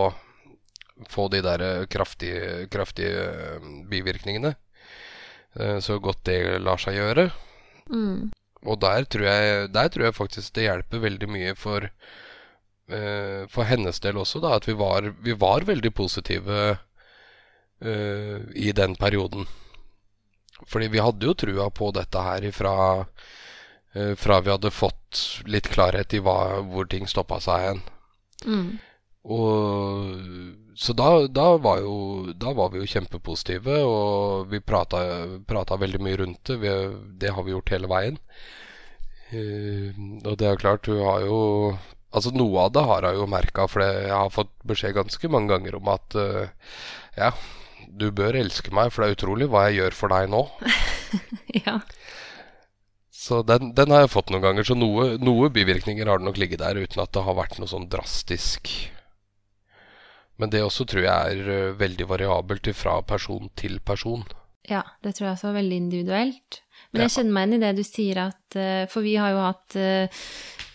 [1.09, 3.25] Få de der kraftige, kraftige
[3.57, 4.53] uh, bivirkningene.
[5.57, 7.29] Uh, så godt det lar seg gjøre.
[7.91, 8.31] Mm.
[8.61, 11.89] Og der tror, jeg, der tror jeg faktisk det hjelper veldig mye for
[12.91, 16.57] For hennes del også, da, at vi var, vi var veldig positive
[17.79, 19.45] i den perioden.
[20.67, 22.73] Fordi vi hadde jo trua på dette her ifra
[24.19, 27.81] fra vi hadde fått litt klarhet i hva, hvor ting stoppa seg hen.
[28.43, 28.67] Mm.
[29.23, 30.17] Og
[30.81, 35.01] Så da, da, var jo, da var vi jo kjempepositive, og vi prata,
[35.45, 36.57] prata veldig mye rundt det.
[36.63, 36.71] Vi,
[37.21, 38.17] det har vi gjort hele veien.
[39.31, 39.91] Uh,
[40.25, 41.37] og det er klart, hun har jo
[42.11, 45.47] Altså Noe av det har hun jo merka, for jeg har fått beskjed ganske mange
[45.53, 46.49] ganger om at uh,
[47.15, 47.29] ja,
[47.87, 50.41] du bør elske meg, for det er utrolig hva jeg gjør for deg nå.
[51.65, 51.77] ja.
[53.21, 54.67] Så den, den, har jeg fått noen ganger.
[54.67, 57.69] Så noe, noe, bivirkninger har det nok ligget der, uten at det har vært noe
[57.69, 58.71] sånn drastisk.
[60.41, 64.25] Men det også tror jeg er uh, veldig variabelt fra person til person.
[64.69, 66.61] Ja, det tror jeg også er veldig individuelt.
[66.91, 69.43] Men jeg kjenner meg igjen i det du sier at uh, For vi har jo
[69.45, 70.23] hatt uh,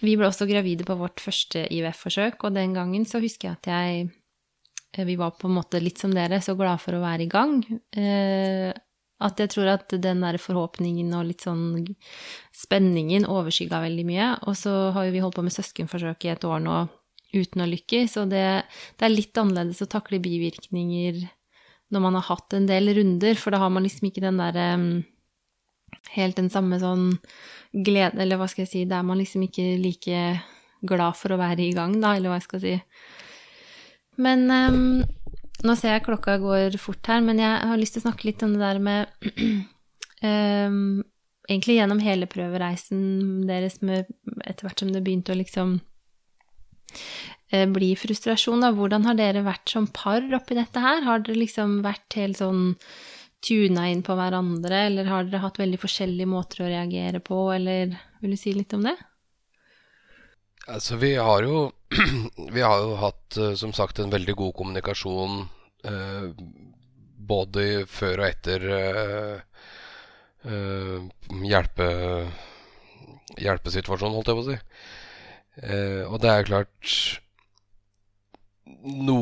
[0.01, 3.71] Vi ble også gravide på vårt første IVF-forsøk, og den gangen så husker jeg at
[3.75, 4.07] jeg
[4.97, 7.31] Eh, vi var på en måte litt som dere, så glad for å være i
[7.31, 7.61] gang.
[7.97, 8.73] Eh,
[9.17, 11.87] at jeg tror at den der forhåpningen og litt sånn
[12.53, 14.29] spenningen overskygga veldig mye.
[14.45, 16.83] Og så har jo vi holdt på med søskenforsøk i et år nå
[17.35, 18.45] uten å lykkes, og det,
[18.99, 21.25] det er litt annerledes å takle bivirkninger
[21.95, 24.67] når man har hatt en del runder, for da har man liksom ikke den derre
[26.17, 27.17] helt den samme sånn
[27.87, 30.21] glede Eller hva skal jeg si, da er man liksom ikke like
[30.87, 32.75] glad for å være i gang, da, eller hva jeg skal si.
[34.23, 35.03] Men um,
[35.67, 38.45] nå ser jeg klokka går fort her, men jeg har lyst til å snakke litt
[38.47, 39.11] om det der med
[40.25, 41.05] Um,
[41.45, 44.09] egentlig gjennom hele prøvereisen deres med
[44.47, 45.77] etter hvert som det begynte å liksom
[47.53, 48.73] uh, bli frustrasjon, da.
[48.77, 51.05] Hvordan har dere vært som par oppi dette her?
[51.07, 52.73] Har dere liksom vært helt sånn
[53.47, 57.93] tuna inn på hverandre, eller har dere hatt veldig forskjellige måter å reagere på, eller
[58.23, 58.97] vil du si litt om det?
[60.67, 61.71] Altså, vi har jo
[62.57, 65.37] Vi har jo hatt, eh, som sagt, en veldig god kommunikasjon
[65.87, 66.25] eh,
[67.27, 69.69] både før og etter eh,
[70.51, 71.07] eh,
[71.47, 71.89] hjelpe,
[73.39, 74.59] hjelpesituasjonen, holdt jeg på å si.
[75.63, 76.97] Eh, og det er klart
[78.85, 79.21] no,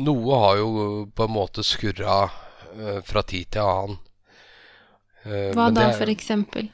[0.00, 0.70] Noe har jo
[1.12, 2.22] på en måte skurra
[2.78, 3.96] Eh, fra tid til annen.
[5.24, 6.70] Eh, Hva da, for eksempel?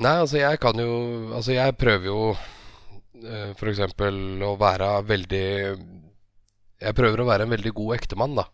[0.00, 0.92] Nei, altså jeg kan jo
[1.34, 5.48] Altså jeg prøver jo uh, eksempel å være veldig
[6.78, 8.46] Jeg prøver å være en veldig god ektemann, da.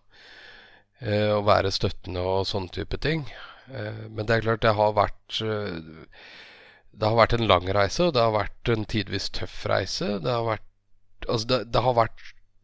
[1.37, 3.27] Å være støttende og sånne type ting.
[3.69, 5.37] Men det er klart, det har vært
[6.97, 10.17] Det har vært en lang reise, og det har vært en tidvis tøff reise.
[10.25, 10.65] Det har vært
[11.27, 12.21] Altså, det, det har vært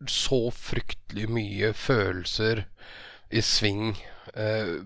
[0.06, 2.60] så fryktelig mye følelser
[3.32, 3.96] i sving
[4.38, 4.76] eh,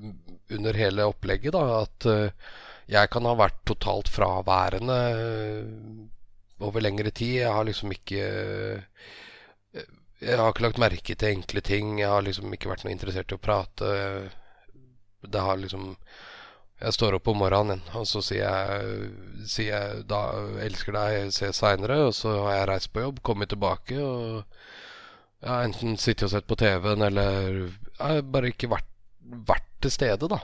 [0.55, 2.47] under hele opplegget, da, at eh,
[2.87, 7.41] jeg kan ha vært totalt fraværende eh, over lengre tid.
[7.43, 9.89] Jeg har liksom ikke eh,
[10.23, 11.99] Jeg har ikke lagt merke til enkle ting.
[12.01, 13.91] Jeg har liksom ikke vært noe interessert i å prate.
[15.27, 15.91] Det har liksom
[16.77, 19.07] jeg står opp om morgenen, og så sier jeg,
[19.49, 20.21] sier jeg da
[20.65, 22.03] elsker deg, ses seinere.
[22.11, 24.43] Og så har jeg reist på jobb, kommet tilbake og
[25.41, 28.93] ja, enten sittet og sett på TV-en eller ja, bare ikke vært,
[29.49, 30.43] vært til stede, da.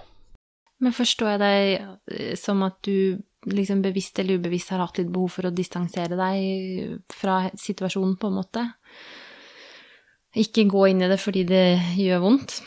[0.82, 3.20] Men forstår jeg deg eh, som at du
[3.52, 8.30] liksom bevisst eller ubevisst har hatt litt behov for å distansere deg fra situasjonen, på
[8.30, 8.66] en måte?
[10.38, 11.66] Ikke gå inn i det fordi det
[12.00, 12.62] gjør vondt?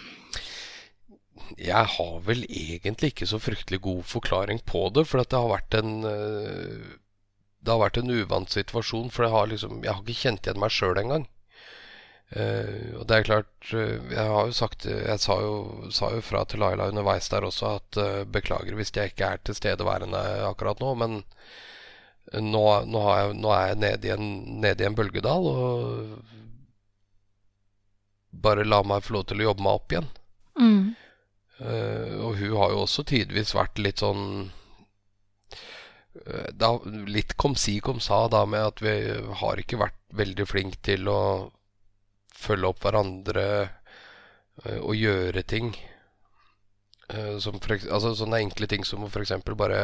[1.61, 5.77] Jeg har vel egentlig ikke så fryktelig god forklaring på det, for det har vært
[5.79, 6.93] en eh,
[7.65, 10.61] det har vært en uvant situasjon, for jeg har, liksom, jeg har ikke kjent igjen
[10.61, 11.25] meg sjøl engang.
[12.35, 16.23] Uh, og det er klart uh, Jeg har jo sagt Jeg sa jo, sa jo
[16.25, 20.81] fra til Laila underveis der også at uh, beklager hvis jeg ikke er tilstedeværende akkurat
[20.81, 21.19] nå, men
[22.33, 24.25] nå, nå, jeg, nå er jeg nede i, en,
[24.65, 26.33] nede i en bølgedal, og
[28.45, 30.09] bare la meg få lov til å jobbe meg opp igjen.
[30.57, 30.81] Mm.
[31.55, 34.49] Og hun har jo også tidvis vært litt sånn
[36.51, 36.73] da,
[37.07, 38.95] Litt kom si kom sa da med at vi
[39.39, 41.21] har ikke vært veldig flinke til å
[42.35, 45.73] følge opp hverandre eh, og gjøre ting.
[47.09, 49.35] Eh, som for, altså sånne enkle ting som f.eks.
[49.53, 49.83] bare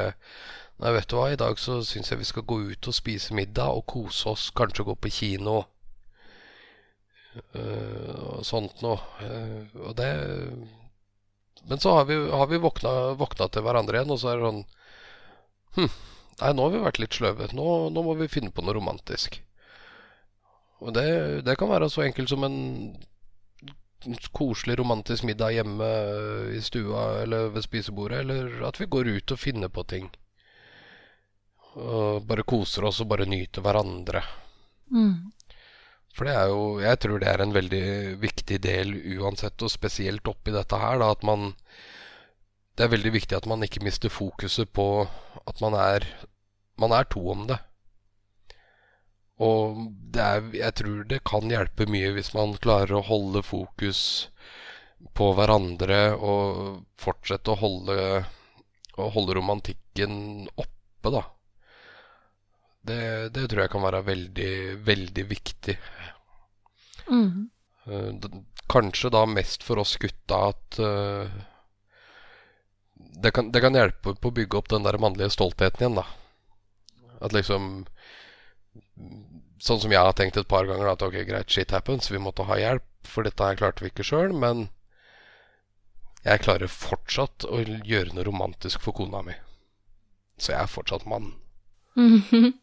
[0.81, 3.35] Nei, vet du hva, i dag så syns jeg vi skal gå ut og spise
[3.37, 4.47] middag og kose oss.
[4.57, 5.59] Kanskje gå på kino.
[7.53, 8.97] Uh, og sånt noe.
[9.21, 10.09] Uh, og det
[11.69, 14.63] Men så har vi, har vi våkna, til hverandre igjen, og så er det sånn
[15.71, 15.87] Hm,
[16.41, 17.47] nei, nå har vi vært litt sløve.
[17.55, 19.37] Nå, nå må vi finne på noe romantisk.
[20.81, 21.05] Og det,
[21.45, 22.57] det, kan være så enkelt som en
[24.33, 25.89] koselig, romantisk middag hjemme
[26.57, 30.09] i stua eller ved spisebordet, eller at vi går ut og finner på ting.
[31.77, 34.25] Og bare koser oss og bare nyter hverandre.
[34.91, 35.31] Mm.
[36.11, 37.85] For det er jo Jeg tror det er en veldig
[38.21, 41.53] viktig del uansett, og spesielt oppi dette her, da, at man
[42.77, 44.87] Det er veldig viktig at man ikke mister fokuset på
[45.47, 46.07] at man er
[46.81, 47.59] Man er to om det.
[49.41, 49.77] Og
[50.21, 54.29] er, jeg tror det kan hjelpe mye hvis man klarer å holde fokus
[55.17, 57.95] på hverandre og fortsette å holde,
[59.01, 60.13] å holde romantikken
[60.53, 61.23] oppe, da.
[62.81, 63.01] Det,
[63.33, 64.53] det, tror jeg kan være veldig,
[64.85, 65.75] veldig viktig.
[67.09, 67.49] Mm.
[68.71, 71.31] Kanskje da mest for oss gutta at uh,
[72.95, 76.05] det, kan, det, kan, hjelpe på å bygge opp den der mannlige stoltheten igjen, da.
[77.21, 77.83] At liksom
[79.61, 82.47] sånn som jeg har tenkt et par ganger, at ok, greit, shit happens, vi måtte
[82.49, 84.69] ha hjelp, for dette her klarte vi ikke sjøl, men
[86.25, 89.35] jeg klarer fortsatt å gjøre noe romantisk for kona mi.
[90.37, 91.33] Så jeg er fortsatt mann.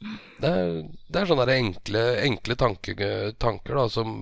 [0.00, 0.70] Det, er,
[1.08, 2.94] det, er, sånne enkle, enkle tanke,
[3.40, 4.16] tanker da, som,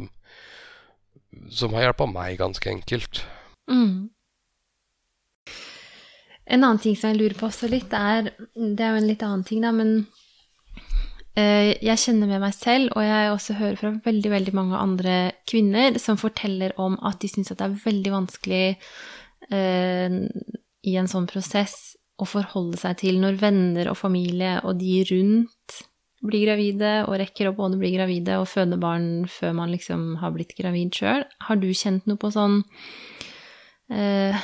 [1.50, 3.22] som har hjulpet meg ganske enkelt.
[3.70, 4.10] Mm.
[6.52, 9.22] En annen ting som jeg lurer på også litt, er Det er jo en litt
[9.24, 10.02] annen ting, da, men
[11.32, 15.14] Eh, jeg kjenner med meg selv, og jeg også hører fra veldig veldig mange andre
[15.48, 18.66] kvinner som forteller om at de syns det er veldig vanskelig
[19.48, 20.18] eh,
[20.84, 25.80] i en sånn prosess å forholde seg til når venner og familie og de rundt
[26.22, 30.34] blir gravide og rekker å både bli gravide og føde barn før man liksom har
[30.34, 31.24] blitt gravid sjøl.
[31.48, 32.60] Har du kjent noe på sånn
[33.90, 34.36] eh,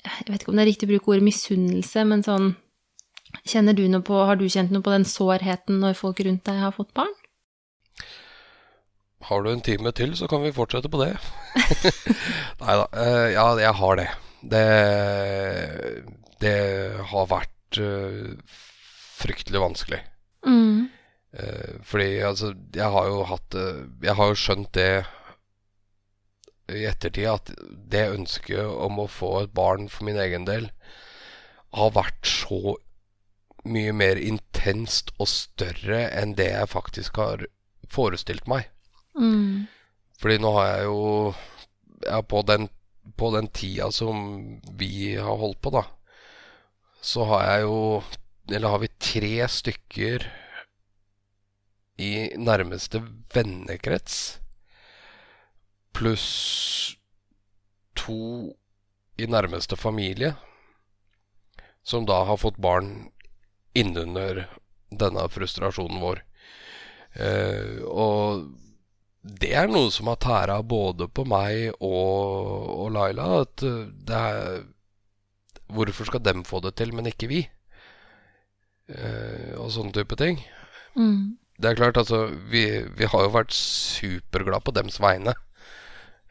[0.00, 2.52] Jeg vet ikke om det er riktig å bruke ordet misunnelse, men sånn
[3.46, 6.64] Kjenner du noe på Har du kjent noe på den sårheten når folk rundt deg
[6.64, 7.12] har fått barn?
[9.28, 11.12] Har du en time til, så kan vi fortsette på det.
[12.62, 12.86] Nei da.
[12.88, 14.06] Uh, ja, jeg har det.
[14.40, 14.62] Det,
[16.42, 16.56] det
[17.12, 18.34] har vært uh,
[19.20, 20.00] fryktelig vanskelig.
[20.46, 20.88] Mm.
[21.36, 23.54] Uh, fordi altså, jeg har jo hatt
[24.02, 25.04] Jeg har jo skjønt det
[26.70, 27.50] i ettertid at
[27.90, 30.68] det ønsket om å få et barn for min egen del
[31.74, 32.76] har vært så
[33.68, 37.44] mye mer intenst og større enn det jeg faktisk har
[37.90, 38.70] forestilt meg.
[39.18, 39.66] Mm.
[40.20, 41.00] Fordi nå har jeg jo
[42.06, 42.68] ja, på, den,
[43.16, 45.84] på den tida som vi har holdt på, da,
[47.00, 48.02] så har jeg jo
[48.50, 50.24] Eller har vi tre stykker
[52.02, 52.98] i nærmeste
[53.30, 54.40] vennekrets
[55.94, 56.96] pluss
[57.94, 58.50] to
[59.20, 60.32] i nærmeste familie
[61.82, 63.10] som da har fått barn
[63.74, 64.48] innunder
[64.90, 66.24] denne frustrasjonen vår.
[67.14, 68.50] Eh, og
[69.22, 73.42] det er noe som har tæra både på meg og, og Laila.
[73.44, 74.62] At eh, det er
[75.74, 77.44] Hvorfor skal dem få det til, men ikke vi?
[78.90, 80.40] Eh, og sånne type ting.
[80.96, 81.38] Mm.
[81.60, 82.64] Det er klart, altså Vi,
[82.96, 85.34] vi har jo vært superglade på dems vegne.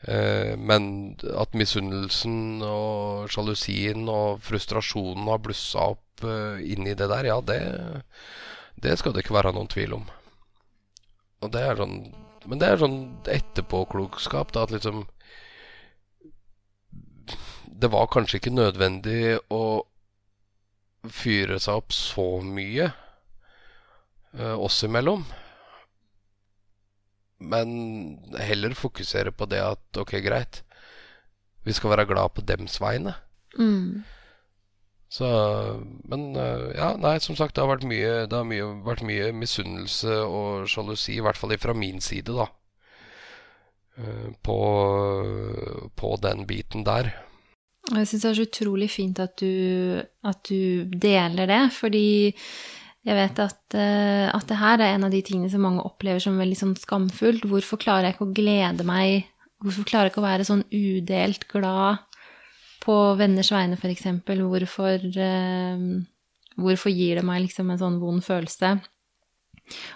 [0.08, 7.28] Eh, men at misunnelsen og sjalusien og frustrasjonen har blussa opp eh, inni det der,
[7.28, 7.60] ja, det,
[8.80, 10.06] det skal det ikke være noen tvil om.
[11.44, 12.00] Og det er sånn
[12.50, 15.04] Men det er sånn etterpåklokskap, da, at liksom
[17.80, 19.64] Det var kanskje ikke nødvendig å
[21.08, 22.90] fyre seg opp så mye
[24.36, 25.24] eh, oss imellom.
[27.40, 27.70] Men
[28.36, 30.64] heller fokusere på det at ok, greit,
[31.64, 33.16] vi skal være glad på dems vegne.
[33.56, 34.04] Mm.
[35.10, 35.26] Så
[36.06, 39.32] Men uh, ja, nei, som sagt, det har vært mye, det har mye, vært mye
[39.34, 42.46] misunnelse og sjalusi, i hvert fall fra min side, da.
[43.98, 44.60] Uh, på,
[45.98, 47.10] på den biten der.
[47.90, 52.10] Jeg syns det er så utrolig fint at du, at du deler det, fordi
[53.08, 56.22] jeg vet at, uh, at det her er en av de tingene som mange opplever
[56.22, 57.48] som veldig sånn skamfullt.
[57.50, 59.32] Hvorfor klarer jeg ikke å glede meg?
[59.64, 62.06] Hvorfor klarer jeg ikke å være sånn udelt glad
[62.84, 64.06] på venners vegne, f.eks.?
[64.28, 68.78] Hvorfor, uh, hvorfor gir det meg liksom en sånn vond følelse?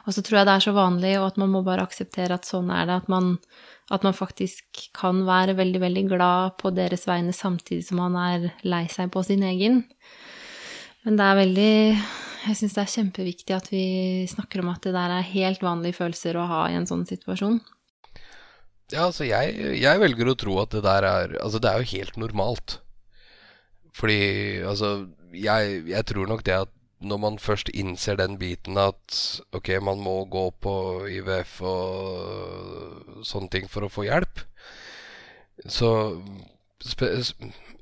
[0.08, 2.48] Og så tror jeg det er så vanlig, og at man må bare akseptere at
[2.48, 2.98] sånn er det.
[3.04, 3.36] At man,
[3.92, 8.52] at man faktisk kan være veldig, veldig glad på deres vegne samtidig som man er
[8.64, 9.84] lei seg på sin egen.
[11.04, 11.74] Men det er veldig
[12.44, 13.86] Jeg syns det er kjempeviktig at vi
[14.28, 17.62] snakker om at det der er helt vanlige følelser å ha i en sånn situasjon.
[18.92, 21.92] Ja, altså jeg, jeg velger å tro at det der er Altså, det er jo
[21.94, 22.78] helt normalt.
[23.96, 24.20] Fordi,
[24.68, 26.73] altså jeg, jeg tror nok det at
[27.04, 29.18] når man først innser den biten at
[29.56, 30.76] ok, man må gå på
[31.12, 34.44] IVF og sånne ting for å få hjelp,
[35.70, 35.92] så
[36.84, 37.10] spe,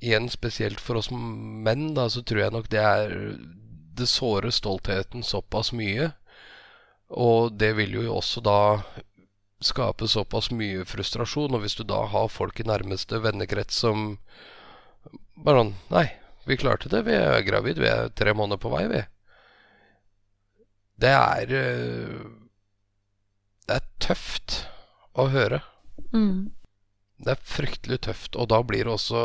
[0.02, 3.14] igjen spesielt for oss menn, da, så tror jeg nok det er
[3.92, 6.14] Det sårer stoltheten såpass mye.
[7.12, 8.60] Og det vil jo også da
[9.62, 11.54] skape såpass mye frustrasjon.
[11.54, 14.16] Og hvis du da har folk i nærmeste vennekrets som
[15.36, 16.08] bare sånn Nei,
[16.46, 17.04] vi klarte det.
[17.08, 17.82] Vi er gravid.
[17.82, 19.02] Vi er tre måneder på vei, vi.
[21.02, 21.46] Det er
[23.68, 24.66] Det er tøft
[25.18, 25.62] å høre.
[26.14, 26.52] Mm.
[27.22, 29.22] Det er fryktelig tøft, og da blir det også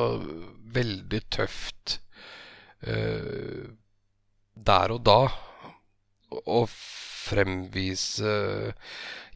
[0.76, 1.98] veldig tøft
[2.84, 3.72] uh,
[4.56, 5.20] der og da
[6.26, 8.32] å fremvise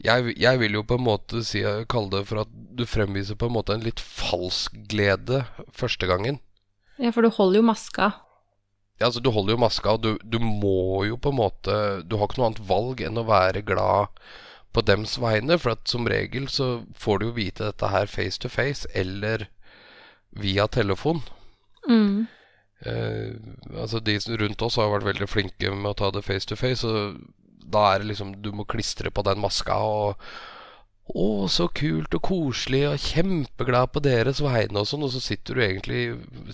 [0.01, 1.61] jeg, jeg, vil jo på en måte si,
[1.91, 5.43] kalle det for at du fremviser på en måte en litt falsk glede
[5.77, 6.39] første gangen.
[7.01, 8.11] Ja, for du holder jo maska.
[9.01, 11.75] Ja, altså Du holder jo maska, og du, du må jo på en måte
[12.05, 14.13] Du har ikke noe annet valg enn å være glad
[14.71, 18.39] på dems vegne, for at som regel så får du jo vite dette her face
[18.39, 19.49] to face eller
[20.31, 21.19] via telefon.
[21.89, 22.29] Mm.
[22.87, 23.33] Eh,
[23.75, 26.87] altså De rundt oss har vært veldig flinke med å ta det face to face,
[26.87, 27.19] og
[27.71, 30.23] da er det liksom Du må klistre på den maska og
[31.15, 35.57] å, så kult og koselig, og kjempeglad på deres vegne og sånn, og så sitter
[35.57, 36.01] du egentlig,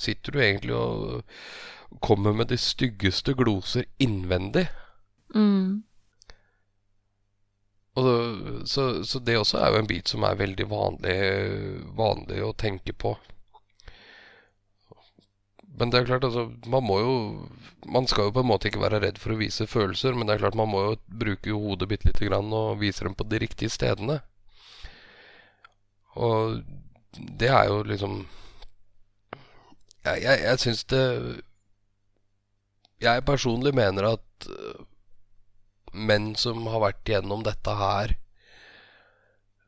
[0.02, 4.68] sitter du egentlig og kommer med de styggeste gloser innvendig.
[5.36, 5.84] Mm.
[7.98, 8.06] Og
[8.70, 11.18] så, så, det også er jo en bit som er veldig vanlig,
[11.98, 13.16] vanlig å tenke på.
[15.78, 17.16] Men det er klart, altså, man må jo
[17.86, 20.36] Man skal jo på en måte ikke være redd for å vise følelser, men det
[20.36, 23.40] er klart man må jo bruke hodet bitte lite grann og vise dem på de
[23.40, 24.18] riktige stedene.
[26.18, 26.62] Og
[27.40, 28.20] det er jo liksom
[30.06, 31.04] Jeg, jeg, jeg syns det
[33.02, 34.86] Jeg personlig mener at øh,
[35.94, 38.12] menn som har vært gjennom dette her,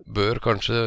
[0.06, 0.80] bør kanskje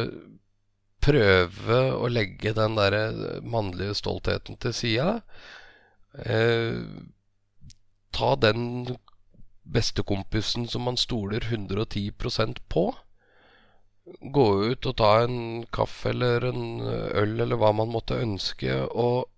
[1.03, 2.95] prøve å legge den der
[3.43, 5.17] mannlige stoltheten til sida.
[6.13, 6.79] Eh,
[8.13, 8.95] ta den
[9.63, 12.85] bestekompisen som man stoler 110% på.
[14.05, 19.29] Gå ut og ta en kaffe eller en øl eller hva man måtte ønske, og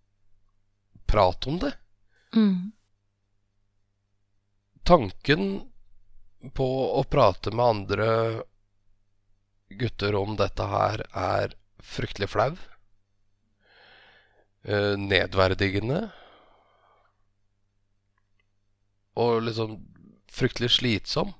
[1.06, 1.74] prate om det.
[2.36, 2.72] Mm.
[4.86, 5.46] Tanken
[6.54, 6.68] på
[7.00, 8.10] å prate med andre
[9.70, 12.54] gutter om dette her er fryktelig flau.
[14.66, 16.08] Eh, nedverdigende.
[19.16, 19.78] Og liksom
[20.32, 21.34] fryktelig slitsom.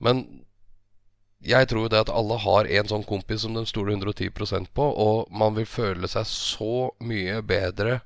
[0.00, 0.43] Men
[1.44, 5.32] jeg tror det at alle har en sånn kompis som de stoler 110% på, og
[5.34, 8.00] man vil føle seg så mye bedre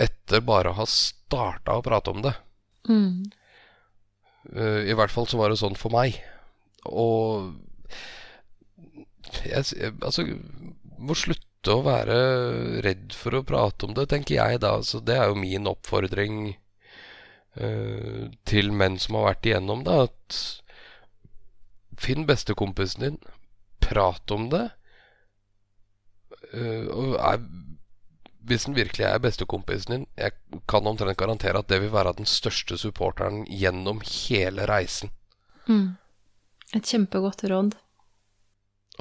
[0.00, 2.34] etter bare å ha starta å prate om det.
[2.88, 3.30] Mm.
[4.54, 6.18] Uh, I hvert fall så var det sånn for meg.
[6.90, 7.54] Og
[9.44, 10.26] jeg, altså
[10.98, 12.18] må slutte å være
[12.84, 14.76] redd for å prate om det, tenker jeg da.
[14.84, 16.42] Så det er jo min oppfordring
[17.60, 20.02] uh, til menn som har vært igjennom det.
[20.10, 20.63] At
[22.00, 23.18] finn bestekompisen din,
[23.82, 24.64] prat om det.
[26.54, 27.44] Uh, og er,
[28.48, 32.28] hvis den virkelig er bestekompisen din, jeg kan omtrent garantere at det vil være den
[32.28, 35.12] største supporteren gjennom hele reisen.
[35.66, 35.96] Mm.
[36.74, 37.76] Et kjempegodt råd.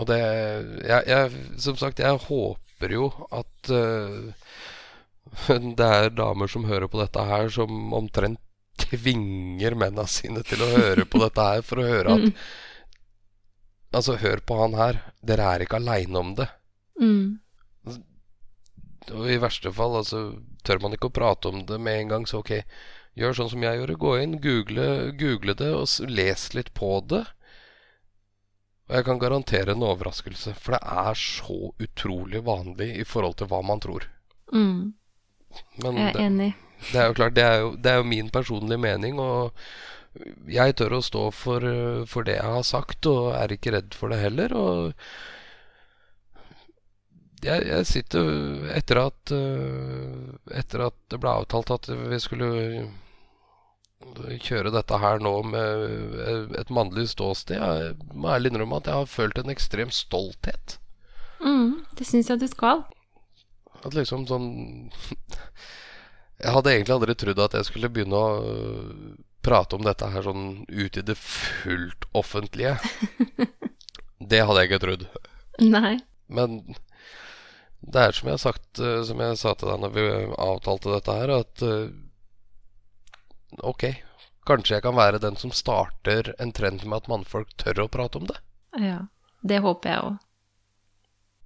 [0.01, 1.31] Og det jeg, jeg,
[1.61, 4.31] Som sagt, jeg håper jo at uh,
[5.79, 8.41] det er damer som hører på dette her, som omtrent
[8.79, 12.29] tvinger mennene sine til å høre på dette her for å høre at
[13.93, 14.99] Altså, hør på han her.
[15.21, 16.47] Dere er ikke aleine om det.
[17.01, 17.39] Mm.
[19.11, 20.23] Og i verste fall, altså,
[20.65, 22.53] tør man ikke å prate om det med en gang, så ok,
[23.19, 23.99] gjør sånn som jeg gjorde.
[24.01, 24.87] Gå inn, google,
[25.19, 27.23] google det, og les litt på det.
[28.89, 33.49] Og jeg kan garantere en overraskelse, for det er så utrolig vanlig i forhold til
[33.51, 34.07] hva man tror.
[34.53, 34.93] Mm.
[35.83, 36.49] Men Jeg er det, enig.
[36.91, 39.53] det er jo klart, det er jo, det er jo min personlige mening, og
[40.49, 43.95] jeg tør å stå for, eh, for det jeg har sagt, og er ikke redd
[43.97, 44.53] for det heller.
[44.53, 44.93] Og
[47.43, 48.27] jeg, jeg sitter
[48.71, 52.51] etter at øh, Etter at det ble avtalt at vi skulle
[54.43, 59.07] kjøre dette her nå med et mannlig ståsted, jeg må ærlig innrømme at jeg har
[59.07, 60.77] følt en ekstrem stolthet.
[61.39, 61.85] Mm.
[61.95, 62.83] Det syns jeg du skal.
[63.83, 64.49] At liksom sånn
[66.43, 68.31] Jeg hadde egentlig aldri trodd at jeg skulle begynne å
[69.43, 72.77] prate om dette her sånn ut i det fullt offentlige.
[74.23, 75.01] Det hadde jeg ikke trodd.
[75.59, 75.97] Nei.
[76.31, 76.61] Men
[77.83, 80.05] det er som jeg sagt øh, Som jeg sa til deg når vi
[80.39, 81.89] avtalte dette her, at øh,
[83.59, 83.83] ok,
[84.47, 88.21] kanskje jeg kan være den som starter en trend med at mannfolk tør å prate
[88.21, 88.39] om det.
[88.79, 89.01] Ja.
[89.43, 90.21] Det håper jeg òg.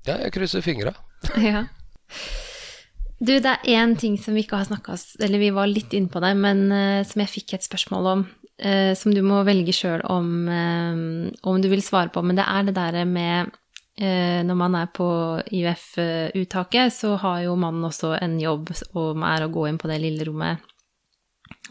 [0.07, 0.93] Ja, jeg krysser fingra.
[1.41, 1.65] Ja.
[3.17, 4.93] Du, det er én ting som vi ikke har snakka
[5.25, 8.27] Eller vi var litt inne på det, men uh, som jeg fikk et spørsmål om,
[8.57, 12.23] Uh, som du må velge sjøl om, uh, om du vil svare på.
[12.25, 13.53] Men det er det derre med
[13.97, 15.05] Når man er på
[15.49, 19.97] IUF-uttaket, så har jo mannen også en jobb som er å gå inn på det
[20.03, 20.61] lille rommet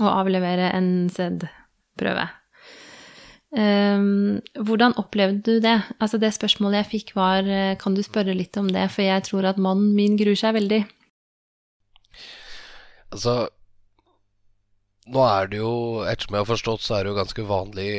[0.00, 2.24] og avlevere en Z-prøve.
[3.54, 5.76] Um, hvordan opplevde du det?
[6.02, 7.46] Altså Det spørsmålet jeg fikk, var
[7.78, 8.88] Kan du spørre litt om det?
[8.90, 10.82] For jeg tror at mannen min gruer seg veldig.
[13.16, 13.36] Altså
[15.06, 17.90] Nå er det jo, ettersom jeg har forstått, så er det jo ganske vanlig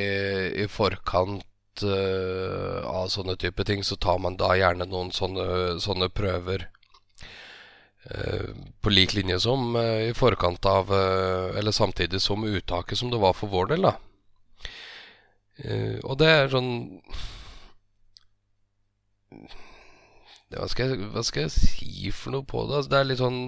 [0.60, 5.46] i forkant uh, av sånne type ting, så tar man da gjerne noen sånne,
[5.80, 6.66] sånne prøver.
[8.10, 8.52] eh,
[8.84, 13.32] på lik linje som eh, i forkant av Eller samtidig som uttaket som det var
[13.32, 13.94] for vår del, da.
[16.04, 16.70] Og det er sånn
[20.52, 22.78] hva, skal jeg, hva skal jeg si for noe på det?
[22.78, 23.42] Altså, det er litt sånn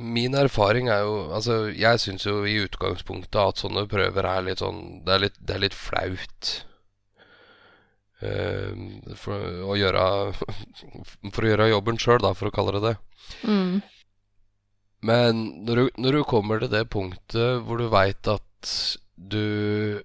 [0.00, 4.60] Min erfaring er jo Altså, jeg syns jo i utgangspunktet at sånne prøver er litt
[4.60, 6.50] sånn Det er litt, det er litt flaut.
[8.24, 10.04] Uh, for å gjøre
[11.32, 12.94] For å gjøre jobben sjøl, da, for å kalle det det.
[13.48, 13.80] Mm.
[15.04, 18.74] Men når du, når du kommer til det punktet hvor du veit at
[19.16, 20.00] du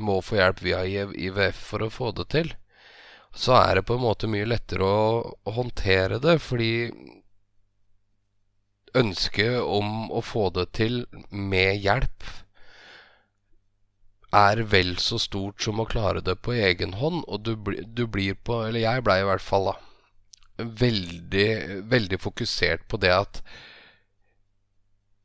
[0.00, 2.52] må få hjelp via IVF for å få det til,
[3.34, 6.70] så er det på en måte mye lettere å, å håndtere det, fordi
[9.00, 12.28] ønsket om å få det til med hjelp
[14.34, 17.22] er vel så stort som å klare det på egen hånd.
[17.26, 17.54] Og du,
[17.86, 19.76] du blir på Eller jeg blei i hvert fall, da.
[20.58, 21.48] Veldig,
[21.88, 23.42] veldig fokusert på det at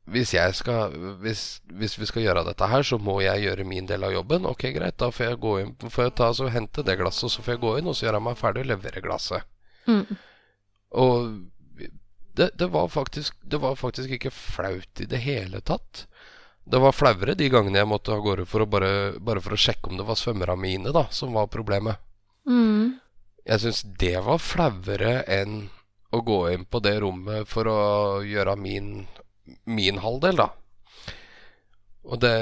[0.04, 3.86] hvis, jeg skal, hvis, hvis, vi skal gjøre dette her, så må jeg gjøre min
[3.88, 4.44] del av jobben.
[4.46, 7.56] Ok, greit, da får jeg gå inn Får jeg ta hente det glasset, så får
[7.56, 9.48] jeg gå inn og så gjøre meg ferdig og levere glasset.
[9.88, 10.04] Mm.
[11.00, 11.32] Og
[12.34, 16.06] det, det, var faktisk, det var faktisk ikke flaut i det hele tatt.
[16.64, 19.90] Det var flauere de gangene jeg måtte av gårde for bare, bare, for å sjekke
[19.90, 22.00] om det var svømmerne mine da, som var problemet.
[22.48, 22.96] Mm.
[23.44, 25.66] Jeg syns det var flauere enn
[26.14, 27.80] å gå inn på det rommet for å
[28.24, 28.90] gjøre min,
[29.68, 30.48] min halvdel, da.
[32.04, 32.34] Og det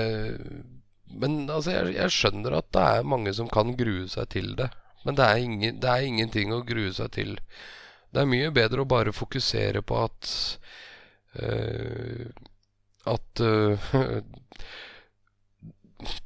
[1.12, 4.70] Men altså, jeg, jeg, skjønner at det er mange som kan grue seg til det.
[5.04, 7.34] Men det er, ingen, det er ingenting å grue seg til.
[8.12, 10.32] Det er mye bedre å bare fokusere på at
[11.40, 12.28] uh,
[13.08, 13.92] at uh,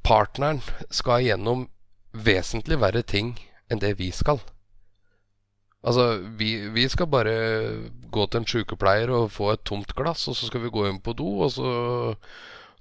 [0.07, 0.61] partneren
[0.91, 1.67] skal gjennom
[2.17, 3.35] vesentlig verre ting
[3.71, 4.41] enn det vi skal.
[5.87, 7.35] Altså, vi, vi, skal bare
[8.11, 10.99] gå til en sykepleier og få et tomt glass, og så skal vi gå inn
[11.03, 11.69] på do, og så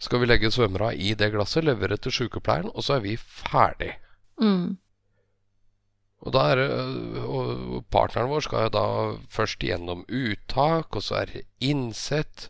[0.02, 3.94] skal vi legge svømmera i det glasset, levere til sykepleieren, og så er vi ferdig.
[4.42, 4.78] Mm.
[6.26, 6.62] Og, er,
[7.22, 8.86] og, partneren vår skal jo da
[9.34, 12.48] først gjennom uttak, og så er det innsett.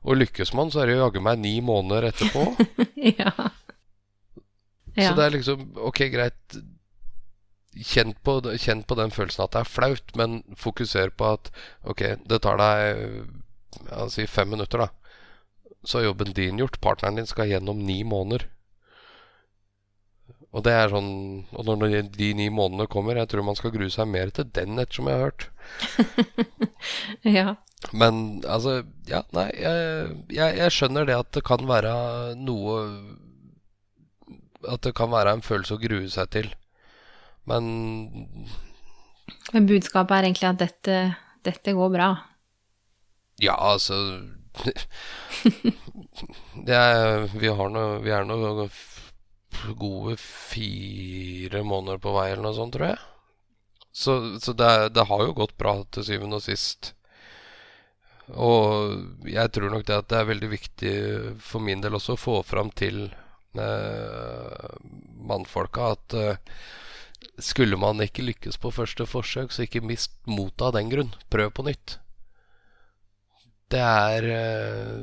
[0.00, 2.46] Og lykkes man, så er det jaggu meg ni måneder etterpå.
[3.20, 3.34] ja.
[4.96, 5.10] ja.
[5.10, 6.60] Så det er liksom Ok, greit.
[7.70, 11.52] Kjenn på, kjenn på, den følelsen at det er flaut, men fokuser på at
[11.86, 14.88] ok, det tar deg si fem minutter, da.
[15.86, 16.80] Så er jobben din gjort.
[16.82, 18.48] Partneren din skal gjennom ni måneder.
[20.50, 21.10] Og det er sånn
[21.54, 24.78] Og når de ni månedene kommer, jeg tror man skal grue seg mer til den,
[24.82, 25.50] ettersom jeg har hørt.
[27.38, 27.54] ja.
[27.96, 31.92] Men altså Ja, nei, jeg, jeg, jeg, skjønner det at det kan være
[32.40, 32.80] noe
[34.68, 36.50] At det kan være en følelse å grue seg til.
[37.48, 37.70] Men
[39.54, 40.98] Men budskapet er egentlig at dette,
[41.46, 42.10] dette går bra?
[43.40, 43.96] Ja, altså
[46.66, 48.66] det er, vi, har noe, vi er nå
[49.78, 53.00] gode fire måneder på vei, eller noe sånt, tror jeg.
[53.92, 56.92] Så, så det, det, har jo gått bra til syvende og sist.
[58.30, 60.92] Og jeg tror nok det at det er veldig viktig
[61.42, 63.08] for min del også å få fram til
[63.58, 64.68] eh,
[65.26, 66.60] mannfolka at eh,
[67.42, 71.10] skulle man ikke lykkes på første forsøk, så ikke mist motet av den grunn.
[71.32, 71.98] Prøv på nytt.
[73.70, 75.02] Det er eh,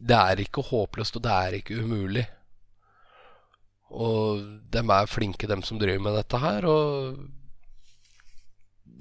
[0.00, 2.26] Det er ikke håpløst, og det er ikke umulig.
[3.90, 6.66] Og dem er flinke, dem som driver med dette her.
[6.70, 7.16] Og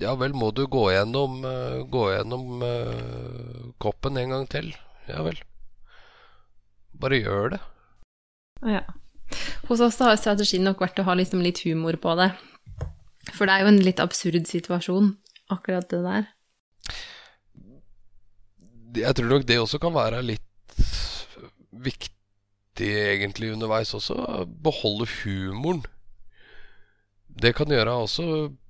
[0.01, 4.71] ja vel, må du gå gjennom, uh, gå gjennom uh, koppen en gang til?
[5.09, 5.37] Ja vel.
[6.99, 7.61] Bare gjør det.
[8.65, 8.83] Ja.
[9.69, 12.31] Hos oss har strategien nok vært å ha liksom litt humor på det.
[13.35, 15.13] For det er jo en litt absurd situasjon,
[15.53, 16.29] akkurat det der.
[18.97, 20.45] Jeg tror nok det også kan være litt
[21.69, 22.18] viktig
[22.87, 24.45] egentlig underveis også.
[24.63, 25.83] Beholde humoren
[27.39, 28.23] det kan gjøre også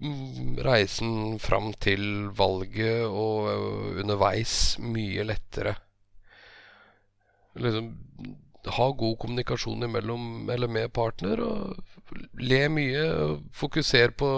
[0.04, 5.76] mm, reisen fram til valget og øh, underveis mye lettere.
[7.60, 7.90] Liksom
[8.70, 11.78] ha god kommunikasjon imellom eller med partner, og
[12.38, 13.06] le mye.
[13.56, 14.30] Fokuser på,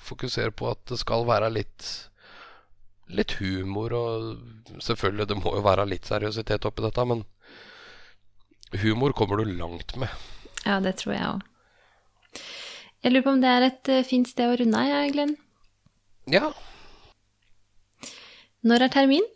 [0.00, 1.86] fokuser på at det skal være litt
[3.06, 7.22] litt humor, og selvfølgelig, det må jo være litt seriøsitet oppi dette, men
[8.72, 10.08] humor kommer du langt med.
[10.64, 11.44] Ja, det tror jeg òg.
[13.04, 15.36] Jeg lurer på om det er et uh, fint sted å runde av, ja, Glenn?
[16.32, 16.48] Ja.
[18.66, 19.28] Når er termin?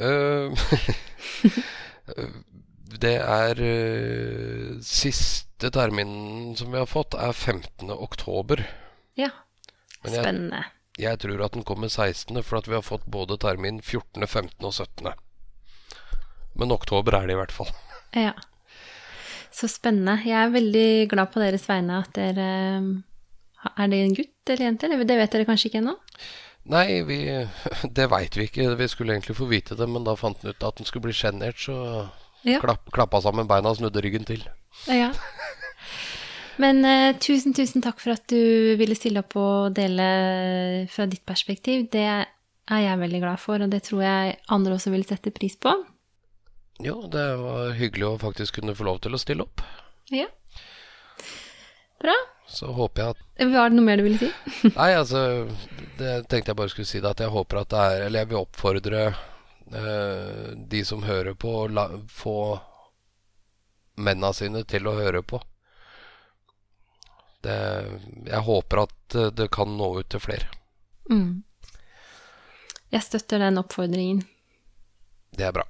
[0.00, 0.56] Uh,
[3.04, 7.92] det er uh, Siste terminen som vi har fått, er 15.
[7.94, 8.64] oktober.
[9.20, 9.30] Ja.
[10.00, 10.64] Spennende.
[10.96, 14.26] Jeg, jeg, tror at den kommer 16., for at vi har fått både termin 14.,
[14.26, 14.56] 15.
[14.66, 15.12] og 17.
[16.58, 17.72] Men oktober er det i hvert fall.
[18.10, 18.32] Ja.
[19.54, 20.16] Så spennende.
[20.26, 22.46] Jeg er veldig glad på deres vegne at dere
[23.76, 24.88] Er det en gutt eller jente?
[24.90, 25.94] Det vet dere kanskje ikke ennå?
[26.70, 27.20] Nei, vi,
[27.96, 28.66] det veit vi ikke.
[28.80, 31.14] Vi skulle egentlig få vite det, men da fant han ut at han skulle bli
[31.16, 31.76] sjenert, så
[32.42, 32.58] ja.
[32.62, 34.42] klapp, klappa sammen beina og snudde ryggen til.
[34.90, 35.12] Ja.
[36.60, 40.10] Men uh, tusen, tusen takk for at du ville stille opp og dele
[40.92, 41.86] fra ditt perspektiv.
[41.92, 45.56] Det er jeg veldig glad for, og det tror jeg andre også vil sette pris
[45.56, 45.72] på.
[46.84, 49.62] Jo, det var hyggelig å faktisk kunne få lov til å stille opp.
[50.10, 50.26] Ja.
[52.00, 52.14] Bra.
[52.50, 54.30] Så håper jeg at Var det noe mer du ville si?
[54.78, 55.20] Nei, altså
[56.00, 58.30] Det tenkte jeg bare skulle si det at jeg håper at det er Eller jeg
[58.32, 62.40] vil oppfordre eh, de som hører på, å få
[64.00, 65.38] mennene sine til å høre på.
[67.44, 67.58] Det,
[68.26, 70.48] jeg håper at eh, det kan nå ut til flere.
[71.12, 71.42] Mm.
[72.90, 74.24] Jeg støtter den oppfordringen.
[75.36, 75.66] Det er bra.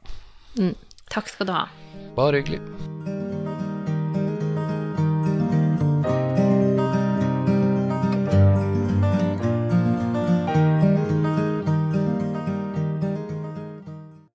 [0.56, 0.76] Mm.
[1.10, 1.64] Takk skal du ha.
[2.16, 2.60] Bare hyggelig.